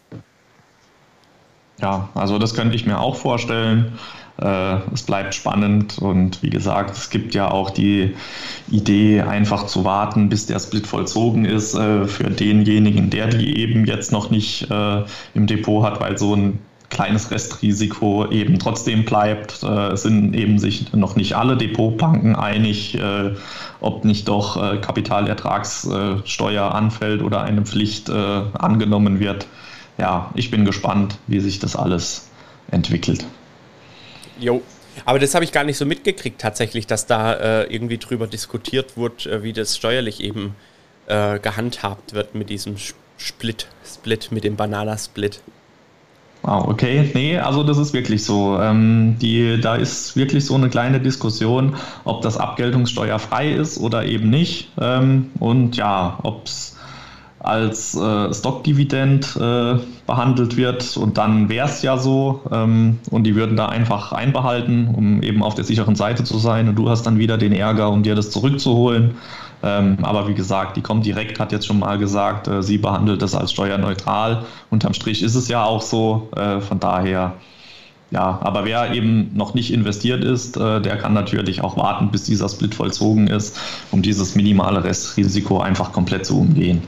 Ja, 1.79 2.09
also 2.13 2.39
das 2.39 2.53
könnte 2.53 2.75
ich 2.75 2.85
mir 2.85 2.99
auch 2.99 3.15
vorstellen. 3.15 3.99
Äh, 4.41 4.79
es 4.93 5.03
bleibt 5.03 5.33
spannend 5.33 5.97
und 5.97 6.43
wie 6.43 6.49
gesagt, 6.49 6.97
es 6.97 7.09
gibt 7.09 7.33
ja 7.35 7.49
auch 7.49 7.69
die 7.69 8.15
Idee, 8.69 9.21
einfach 9.21 9.65
zu 9.65 9.85
warten, 9.85 10.27
bis 10.27 10.45
der 10.45 10.59
Split 10.59 10.87
vollzogen 10.87 11.45
ist 11.45 11.73
äh, 11.73 12.05
für 12.05 12.29
denjenigen, 12.29 13.09
der 13.09 13.27
die 13.27 13.57
eben 13.57 13.85
jetzt 13.85 14.11
noch 14.11 14.31
nicht 14.31 14.69
äh, 14.69 15.03
im 15.33 15.47
Depot 15.47 15.85
hat, 15.85 16.01
weil 16.01 16.17
so 16.17 16.35
ein 16.35 16.59
kleines 16.89 17.31
Restrisiko 17.31 18.29
eben 18.29 18.59
trotzdem 18.59 19.05
bleibt. 19.05 19.63
Es 19.63 20.03
sind 20.03 20.35
eben 20.35 20.59
sich 20.59 20.93
noch 20.93 21.15
nicht 21.15 21.33
alle 21.35 21.57
Depotbanken 21.57 22.35
einig, 22.35 22.97
ob 23.81 24.05
nicht 24.05 24.27
doch 24.27 24.81
Kapitalertragssteuer 24.81 26.73
anfällt 26.75 27.23
oder 27.23 27.41
eine 27.41 27.63
Pflicht 27.63 28.09
angenommen 28.11 29.19
wird. 29.19 29.47
Ja, 29.97 30.29
ich 30.35 30.51
bin 30.51 30.63
gespannt, 30.63 31.17
wie 31.25 31.39
sich 31.39 31.57
das 31.57 31.75
alles 31.75 32.29
entwickelt. 32.69 33.25
Jo. 34.39 34.61
Aber 35.03 35.19
das 35.19 35.35
habe 35.35 35.43
ich 35.43 35.51
gar 35.51 35.63
nicht 35.63 35.77
so 35.77 35.85
mitgekriegt 35.85 36.39
tatsächlich, 36.39 36.87
dass 36.87 37.05
da 37.05 37.33
äh, 37.33 37.63
irgendwie 37.73 37.97
drüber 37.97 38.27
diskutiert 38.27 38.97
wird, 38.97 39.25
äh, 39.25 39.43
wie 39.43 39.51
das 39.51 39.75
steuerlich 39.75 40.23
eben 40.23 40.55
äh, 41.07 41.39
gehandhabt 41.39 42.13
wird 42.13 42.33
mit 42.33 42.49
diesem 42.49 42.75
Split, 43.17 43.67
Split, 43.85 44.31
mit 44.31 44.43
dem 44.43 44.55
Bananasplit. 44.55 45.41
Wow, 46.45 46.67
okay. 46.67 47.09
Nee, 47.13 47.39
also 47.39 47.63
das 47.63 47.77
ist 47.77 47.93
wirklich 47.93 48.23
so. 48.23 48.59
Ähm, 48.59 49.17
die, 49.19 49.59
da 49.59 49.75
ist 49.75 50.15
wirklich 50.15 50.45
so 50.45 50.53
eine 50.53 50.69
kleine 50.69 50.99
Diskussion, 50.99 51.75
ob 52.03 52.21
das 52.21 52.37
abgeltungssteuerfrei 52.37 53.51
ist 53.51 53.79
oder 53.79 54.05
eben 54.05 54.29
nicht. 54.29 54.71
Ähm, 54.79 55.31
und 55.39 55.75
ja, 55.75 56.19
ob 56.21 56.45
es 56.45 56.74
als 57.45 57.95
äh, 57.95 58.33
Stockdividend 58.33 59.37
äh, 59.39 59.75
behandelt 60.07 60.57
wird. 60.57 60.97
Und 60.97 61.17
dann 61.17 61.49
wäre 61.49 61.67
es 61.67 61.81
ja 61.81 61.97
so. 61.97 62.41
Ähm, 62.51 62.99
und 63.11 63.23
die 63.23 63.35
würden 63.35 63.55
da 63.55 63.67
einfach 63.67 64.11
einbehalten, 64.11 64.93
um 64.95 65.21
eben 65.21 65.43
auf 65.43 65.55
der 65.55 65.63
sicheren 65.63 65.95
Seite 65.95 66.23
zu 66.23 66.37
sein. 66.37 66.69
Und 66.69 66.75
du 66.75 66.89
hast 66.89 67.03
dann 67.03 67.17
wieder 67.17 67.37
den 67.37 67.53
Ärger, 67.53 67.89
um 67.89 68.03
dir 68.03 68.15
das 68.15 68.31
zurückzuholen. 68.31 69.15
Ähm, 69.63 69.97
aber 70.03 70.27
wie 70.27 70.33
gesagt, 70.33 70.77
die 70.77 70.81
Comdirect 70.81 71.39
hat 71.39 71.51
jetzt 71.51 71.65
schon 71.65 71.79
mal 71.79 71.97
gesagt, 71.97 72.47
äh, 72.47 72.61
sie 72.61 72.77
behandelt 72.77 73.21
das 73.21 73.35
als 73.35 73.51
steuerneutral. 73.51 74.43
Unterm 74.69 74.93
Strich 74.93 75.23
ist 75.23 75.35
es 75.35 75.47
ja 75.47 75.63
auch 75.63 75.81
so. 75.81 76.29
Äh, 76.35 76.61
von 76.61 76.79
daher 76.79 77.33
ja, 78.15 78.39
aber 78.41 78.63
wer 78.63 78.93
eben 78.93 79.31
noch 79.33 79.55
nicht 79.55 79.73
investiert 79.73 80.23
ist, 80.23 80.55
äh, 80.55 80.79
der 80.79 80.95
kann 80.95 81.13
natürlich 81.13 81.59
auch 81.59 81.75
warten, 81.75 82.11
bis 82.11 82.23
dieser 82.23 82.47
Split 82.47 82.73
vollzogen 82.73 83.27
ist, 83.27 83.59
um 83.91 84.01
dieses 84.01 84.35
minimale 84.35 84.85
Restrisiko 84.85 85.59
einfach 85.59 85.91
komplett 85.91 86.25
zu 86.25 86.39
umgehen. 86.39 86.81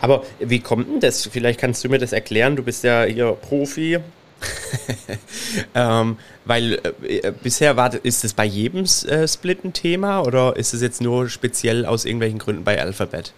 Aber 0.00 0.22
wie 0.38 0.60
kommt 0.60 0.88
denn 0.88 1.00
das? 1.00 1.28
Vielleicht 1.30 1.60
kannst 1.60 1.84
du 1.84 1.90
mir 1.90 1.98
das 1.98 2.12
erklären. 2.14 2.56
Du 2.56 2.62
bist 2.62 2.82
ja 2.82 3.02
hier 3.02 3.32
Profi. 3.32 3.98
ähm, 5.74 6.16
weil 6.46 6.80
äh, 7.02 7.30
bisher 7.42 7.76
war, 7.76 7.94
ist 8.02 8.24
es 8.24 8.32
bei 8.32 8.46
jedem 8.46 8.84
äh, 8.84 9.28
Split 9.28 9.62
ein 9.66 9.74
Thema 9.74 10.22
oder 10.22 10.56
ist 10.56 10.72
es 10.72 10.80
jetzt 10.80 11.02
nur 11.02 11.28
speziell 11.28 11.84
aus 11.84 12.06
irgendwelchen 12.06 12.38
Gründen 12.38 12.64
bei 12.64 12.80
Alphabet? 12.80 13.34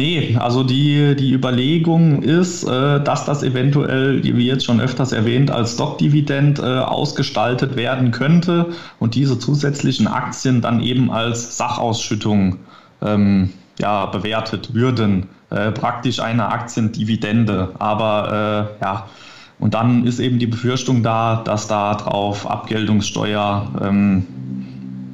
Nee, 0.00 0.34
also 0.40 0.64
die, 0.64 1.14
die 1.14 1.30
Überlegung 1.34 2.22
ist, 2.22 2.64
äh, 2.64 3.04
dass 3.04 3.26
das 3.26 3.42
eventuell, 3.42 4.24
wie 4.24 4.46
jetzt 4.46 4.64
schon 4.64 4.80
öfters 4.80 5.12
erwähnt, 5.12 5.50
als 5.50 5.74
Stockdividend 5.74 6.58
äh, 6.58 6.62
ausgestaltet 6.62 7.76
werden 7.76 8.10
könnte 8.10 8.70
und 8.98 9.14
diese 9.14 9.38
zusätzlichen 9.38 10.06
Aktien 10.06 10.62
dann 10.62 10.80
eben 10.80 11.10
als 11.10 11.58
Sachausschüttung 11.58 12.56
ähm, 13.02 13.50
ja, 13.78 14.06
bewertet 14.06 14.72
würden. 14.72 15.28
Äh, 15.50 15.70
praktisch 15.72 16.20
eine 16.20 16.48
Aktiendividende. 16.48 17.74
Aber 17.78 18.70
äh, 18.80 18.82
ja, 18.82 19.06
und 19.58 19.74
dann 19.74 20.06
ist 20.06 20.18
eben 20.18 20.38
die 20.38 20.46
Befürchtung 20.46 21.02
da, 21.02 21.42
dass 21.44 21.68
da 21.68 21.94
drauf 21.94 22.50
Abgeltungssteuer 22.50 23.70
ähm, 23.82 24.26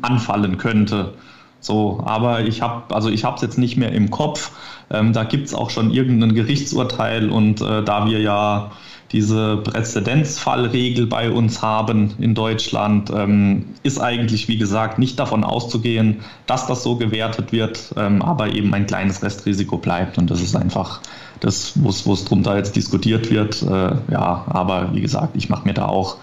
anfallen 0.03 0.59
könnte. 0.59 1.15
So, 1.61 2.03
aber 2.05 2.43
ich 2.43 2.63
habe, 2.63 2.95
also 2.95 3.09
jetzt 3.43 3.59
nicht 3.59 3.77
mehr 3.77 3.93
im 3.93 4.11
Kopf. 4.11 4.53
Ähm, 4.91 5.13
da 5.13 5.25
gibt 5.25 5.47
es 5.47 5.55
auch 5.55 5.71
schon 5.71 5.91
irgendein 5.91 6.35
Gerichtsurteil 6.35 7.31
und 7.31 7.61
äh, 7.61 7.83
da 7.83 8.07
wir 8.07 8.21
ja 8.21 8.71
diese 9.13 9.59
Präzedenzfallregel 9.59 11.07
bei 11.07 11.31
uns 11.31 11.63
haben 11.63 12.15
in 12.19 12.35
Deutschland, 12.35 13.11
ähm, 13.15 13.67
ist 13.83 14.01
eigentlich, 14.01 14.49
wie 14.49 14.59
gesagt, 14.59 14.99
nicht 14.99 15.19
davon 15.19 15.45
auszugehen, 15.45 16.23
dass 16.47 16.67
das 16.67 16.83
so 16.83 16.97
gewertet 16.97 17.53
wird, 17.53 17.95
ähm, 17.97 18.21
aber 18.23 18.53
eben 18.53 18.75
ein 18.75 18.87
kleines 18.87 19.23
Restrisiko 19.23 19.79
bleibt 19.79 20.19
und 20.19 20.31
das 20.31 20.41
ist 20.41 20.57
einfach 20.57 21.01
das, 21.41 21.73
wo 21.77 21.91
es 21.91 22.25
drunter 22.25 22.57
jetzt 22.57 22.75
diskutiert 22.75 23.31
wird. 23.31 23.63
Äh, 23.63 23.93
ja, 24.11 24.45
aber 24.49 24.91
wie 24.93 25.01
gesagt, 25.01 25.37
ich 25.37 25.49
mache 25.49 25.67
mir 25.67 25.75
da 25.75 25.87
auch 25.87 26.17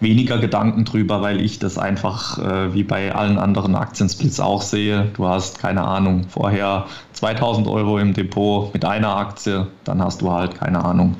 weniger 0.00 0.38
Gedanken 0.38 0.84
drüber, 0.84 1.22
weil 1.22 1.40
ich 1.40 1.58
das 1.58 1.78
einfach 1.78 2.38
äh, 2.38 2.74
wie 2.74 2.84
bei 2.84 3.14
allen 3.14 3.38
anderen 3.38 3.74
Aktiensplits 3.74 4.38
auch 4.40 4.62
sehe. 4.62 5.10
Du 5.14 5.26
hast 5.26 5.58
keine 5.58 5.82
Ahnung, 5.82 6.26
vorher 6.28 6.86
2000 7.14 7.66
Euro 7.66 7.98
im 7.98 8.14
Depot 8.14 8.72
mit 8.72 8.84
einer 8.84 9.16
Aktie, 9.16 9.66
dann 9.84 10.02
hast 10.02 10.20
du 10.20 10.30
halt 10.30 10.54
keine 10.54 10.84
Ahnung 10.84 11.16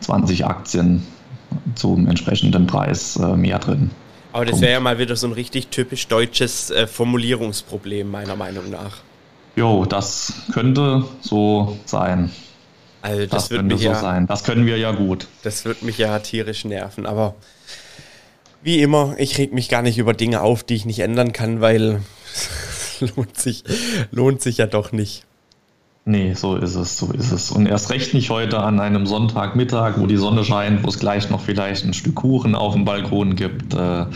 20 0.00 0.44
Aktien 0.44 1.06
zum 1.74 2.06
entsprechenden 2.06 2.66
Preis 2.66 3.16
äh, 3.16 3.36
mehr 3.36 3.58
drin. 3.58 3.90
Aber 4.32 4.46
das 4.46 4.60
wäre 4.60 4.72
ja 4.72 4.80
mal 4.80 4.98
wieder 4.98 5.14
so 5.14 5.26
ein 5.26 5.32
richtig 5.32 5.68
typisch 5.68 6.08
deutsches 6.08 6.70
äh, 6.70 6.86
Formulierungsproblem, 6.86 8.10
meiner 8.10 8.36
Meinung 8.36 8.70
nach. 8.70 8.98
Jo, 9.56 9.84
das 9.84 10.32
könnte 10.52 11.04
so 11.20 11.76
sein. 11.84 12.30
Also 13.02 13.20
das, 13.22 13.30
das 13.30 13.48
könnte 13.50 13.76
so 13.76 13.84
ja, 13.84 13.94
sein. 13.94 14.26
Das 14.26 14.44
können 14.44 14.64
wir 14.64 14.78
ja 14.78 14.92
gut. 14.92 15.26
Das 15.42 15.64
wird 15.66 15.82
mich 15.82 15.98
ja 15.98 16.18
tierisch 16.20 16.64
nerven, 16.64 17.04
aber 17.04 17.34
wie 18.62 18.80
immer, 18.80 19.14
ich 19.18 19.38
reg 19.38 19.52
mich 19.52 19.68
gar 19.68 19.82
nicht 19.82 19.98
über 19.98 20.14
Dinge 20.14 20.40
auf, 20.40 20.62
die 20.62 20.74
ich 20.74 20.86
nicht 20.86 21.00
ändern 21.00 21.32
kann, 21.32 21.60
weil 21.60 22.00
lohnt 23.16 23.36
sich, 23.36 23.64
lohnt 24.10 24.40
sich 24.40 24.58
ja 24.58 24.66
doch 24.66 24.92
nicht. 24.92 25.24
Nee, 26.04 26.34
so 26.34 26.56
ist 26.56 26.74
es, 26.74 26.98
so 26.98 27.12
ist 27.12 27.30
es. 27.30 27.52
Und 27.52 27.66
erst 27.66 27.90
recht 27.90 28.12
nicht 28.12 28.30
heute 28.30 28.58
an 28.58 28.80
einem 28.80 29.06
Sonntagmittag, 29.06 29.98
wo 29.98 30.06
die 30.06 30.16
Sonne 30.16 30.42
scheint, 30.42 30.82
wo 30.82 30.88
es 30.88 30.98
gleich 30.98 31.30
noch 31.30 31.40
vielleicht 31.40 31.84
ein 31.84 31.94
Stück 31.94 32.16
Kuchen 32.16 32.56
auf 32.56 32.72
dem 32.72 32.84
Balkon 32.84 33.36
gibt. 33.36 33.72
Äh, 33.72 34.06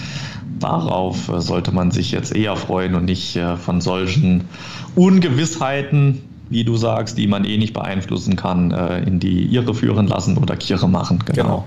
darauf 0.59 1.29
äh, 1.29 1.41
sollte 1.41 1.71
man 1.71 1.93
sich 1.93 2.11
jetzt 2.11 2.35
eher 2.35 2.57
freuen 2.57 2.97
und 2.97 3.05
nicht 3.05 3.37
äh, 3.37 3.57
von 3.57 3.81
solchen 3.81 4.49
Ungewissheiten, 4.97 6.25
wie 6.49 6.65
du 6.65 6.77
sagst, 6.77 7.19
die 7.19 7.27
man 7.27 7.45
eh 7.45 7.59
nicht 7.59 7.75
beeinflussen 7.75 8.37
kann, 8.37 8.71
äh, 8.71 8.99
in 9.03 9.19
die 9.19 9.47
Irre 9.47 9.75
führen 9.75 10.07
lassen 10.07 10.39
oder 10.39 10.57
Kirre 10.57 10.89
machen. 10.89 11.23
Genau. 11.27 11.43
genau. 11.43 11.65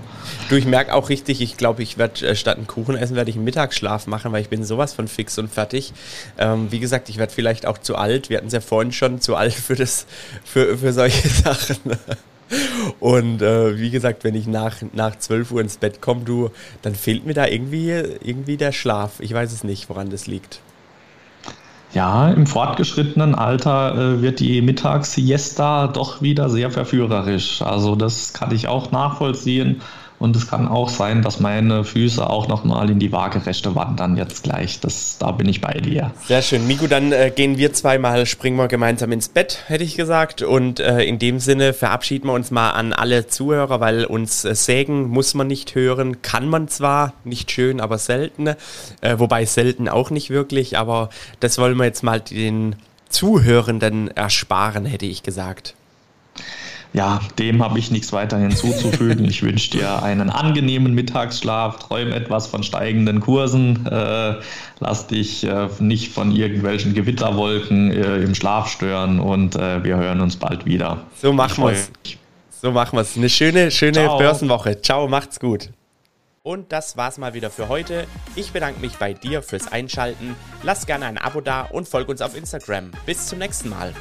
Du, 0.48 0.56
ich 0.56 0.66
merke 0.66 0.94
auch 0.94 1.08
richtig, 1.08 1.40
ich 1.40 1.56
glaube, 1.56 1.82
ich 1.82 1.98
werde 1.98 2.28
äh, 2.28 2.34
statt 2.34 2.56
einen 2.56 2.66
Kuchen 2.66 2.96
essen, 2.96 3.16
werde 3.16 3.30
ich 3.30 3.36
einen 3.36 3.44
Mittagsschlaf 3.44 4.06
machen, 4.06 4.32
weil 4.32 4.40
ich 4.40 4.48
bin 4.48 4.64
sowas 4.64 4.94
von 4.94 5.08
fix 5.08 5.38
und 5.38 5.50
fertig. 5.50 5.92
Ähm, 6.38 6.68
wie 6.70 6.80
gesagt, 6.80 7.08
ich 7.08 7.18
werde 7.18 7.32
vielleicht 7.32 7.66
auch 7.66 7.78
zu 7.78 7.96
alt. 7.96 8.30
Wir 8.30 8.38
hatten 8.38 8.46
es 8.46 8.52
ja 8.52 8.60
vorhin 8.60 8.92
schon, 8.92 9.20
zu 9.20 9.36
alt 9.36 9.52
für, 9.52 9.76
das, 9.76 10.06
für, 10.44 10.78
für 10.78 10.92
solche 10.92 11.28
Sachen. 11.42 11.78
Und 12.98 13.42
äh, 13.42 13.78
wie 13.78 13.90
gesagt, 13.90 14.24
wenn 14.24 14.34
ich 14.34 14.46
nach, 14.46 14.76
nach 14.92 15.16
12 15.16 15.52
Uhr 15.52 15.60
ins 15.60 15.76
Bett 15.76 16.00
komme, 16.00 16.22
du, 16.24 16.50
dann 16.82 16.94
fehlt 16.94 17.26
mir 17.26 17.34
da 17.34 17.46
irgendwie, 17.46 17.90
irgendwie 17.90 18.56
der 18.56 18.72
Schlaf. 18.72 19.20
Ich 19.20 19.32
weiß 19.32 19.52
es 19.52 19.62
nicht, 19.62 19.88
woran 19.88 20.10
das 20.10 20.26
liegt. 20.26 20.60
Ja, 21.92 22.30
im 22.30 22.46
fortgeschrittenen 22.46 23.34
Alter 23.34 23.94
äh, 23.96 24.22
wird 24.22 24.38
die 24.38 24.62
Mittagssiesta 24.62 25.88
doch 25.88 26.22
wieder 26.22 26.48
sehr 26.48 26.70
verführerisch. 26.70 27.62
Also 27.62 27.96
das 27.96 28.32
kann 28.32 28.52
ich 28.54 28.68
auch 28.68 28.92
nachvollziehen. 28.92 29.82
Und 30.20 30.36
es 30.36 30.46
kann 30.46 30.68
auch 30.68 30.90
sein, 30.90 31.22
dass 31.22 31.40
meine 31.40 31.82
Füße 31.82 32.28
auch 32.28 32.46
nochmal 32.46 32.90
in 32.90 32.98
die 32.98 33.10
Waagerechte 33.10 33.74
wandern 33.74 34.18
jetzt 34.18 34.42
gleich. 34.42 34.78
Das, 34.78 35.16
da 35.18 35.32
bin 35.32 35.48
ich 35.48 35.62
bei 35.62 35.72
dir. 35.72 36.10
Sehr 36.28 36.42
schön. 36.42 36.66
Migu, 36.66 36.86
dann 36.88 37.10
äh, 37.10 37.32
gehen 37.34 37.56
wir 37.56 37.72
zweimal, 37.72 38.26
springen 38.26 38.58
wir 38.58 38.68
gemeinsam 38.68 39.12
ins 39.12 39.30
Bett, 39.30 39.64
hätte 39.68 39.82
ich 39.82 39.96
gesagt. 39.96 40.42
Und 40.42 40.78
äh, 40.78 41.02
in 41.04 41.18
dem 41.18 41.38
Sinne 41.38 41.72
verabschieden 41.72 42.28
wir 42.28 42.34
uns 42.34 42.50
mal 42.50 42.72
an 42.72 42.92
alle 42.92 43.28
Zuhörer, 43.28 43.80
weil 43.80 44.04
uns 44.04 44.44
äh, 44.44 44.54
sägen 44.54 45.08
muss 45.08 45.32
man 45.32 45.46
nicht 45.46 45.74
hören. 45.74 46.20
Kann 46.20 46.48
man 46.48 46.68
zwar, 46.68 47.14
nicht 47.24 47.50
schön, 47.50 47.80
aber 47.80 47.96
selten. 47.96 48.48
Äh, 48.48 48.56
wobei 49.16 49.46
selten 49.46 49.88
auch 49.88 50.10
nicht 50.10 50.28
wirklich. 50.28 50.76
Aber 50.76 51.08
das 51.40 51.56
wollen 51.56 51.78
wir 51.78 51.86
jetzt 51.86 52.02
mal 52.02 52.20
den 52.20 52.76
Zuhörenden 53.08 54.08
ersparen, 54.08 54.84
hätte 54.84 55.06
ich 55.06 55.22
gesagt 55.22 55.76
ja, 56.92 57.20
dem 57.38 57.62
habe 57.62 57.78
ich 57.78 57.90
nichts 57.90 58.12
weiter 58.12 58.38
hinzuzufügen. 58.38 59.24
Ich 59.24 59.42
wünsche 59.42 59.70
dir 59.70 60.02
einen 60.02 60.30
angenehmen 60.30 60.94
Mittagsschlaf, 60.94 61.78
träum 61.78 62.12
etwas 62.12 62.46
von 62.48 62.62
steigenden 62.62 63.20
Kursen, 63.20 63.86
äh, 63.86 64.34
lass 64.80 65.06
dich 65.06 65.44
äh, 65.44 65.68
nicht 65.78 66.12
von 66.12 66.32
irgendwelchen 66.32 66.94
Gewitterwolken 66.94 67.92
äh, 67.92 68.16
im 68.16 68.34
Schlaf 68.34 68.68
stören 68.68 69.20
und 69.20 69.56
äh, 69.56 69.84
wir 69.84 69.96
hören 69.96 70.20
uns 70.20 70.36
bald 70.36 70.66
wieder. 70.66 71.04
So 71.20 71.32
machen 71.32 71.64
wir 71.64 71.72
es. 71.72 71.90
So 72.60 72.72
machen 72.72 72.96
wir 72.96 73.02
es. 73.02 73.16
Eine 73.16 73.30
schöne, 73.30 73.70
schöne 73.70 73.92
Ciao. 73.94 74.18
Börsenwoche. 74.18 74.80
Ciao, 74.82 75.08
macht's 75.08 75.38
gut. 75.38 75.70
Und 76.42 76.72
das 76.72 76.96
war's 76.96 77.18
mal 77.18 77.34
wieder 77.34 77.50
für 77.50 77.68
heute. 77.68 78.06
Ich 78.34 78.50
bedanke 78.50 78.80
mich 78.80 78.96
bei 78.96 79.12
dir 79.12 79.42
fürs 79.42 79.70
Einschalten. 79.70 80.34
Lass 80.62 80.86
gerne 80.86 81.06
ein 81.06 81.18
Abo 81.18 81.40
da 81.40 81.62
und 81.62 81.86
folg 81.86 82.08
uns 82.08 82.22
auf 82.22 82.36
Instagram. 82.36 82.92
Bis 83.04 83.26
zum 83.26 83.38
nächsten 83.38 83.68
Mal. 83.68 83.92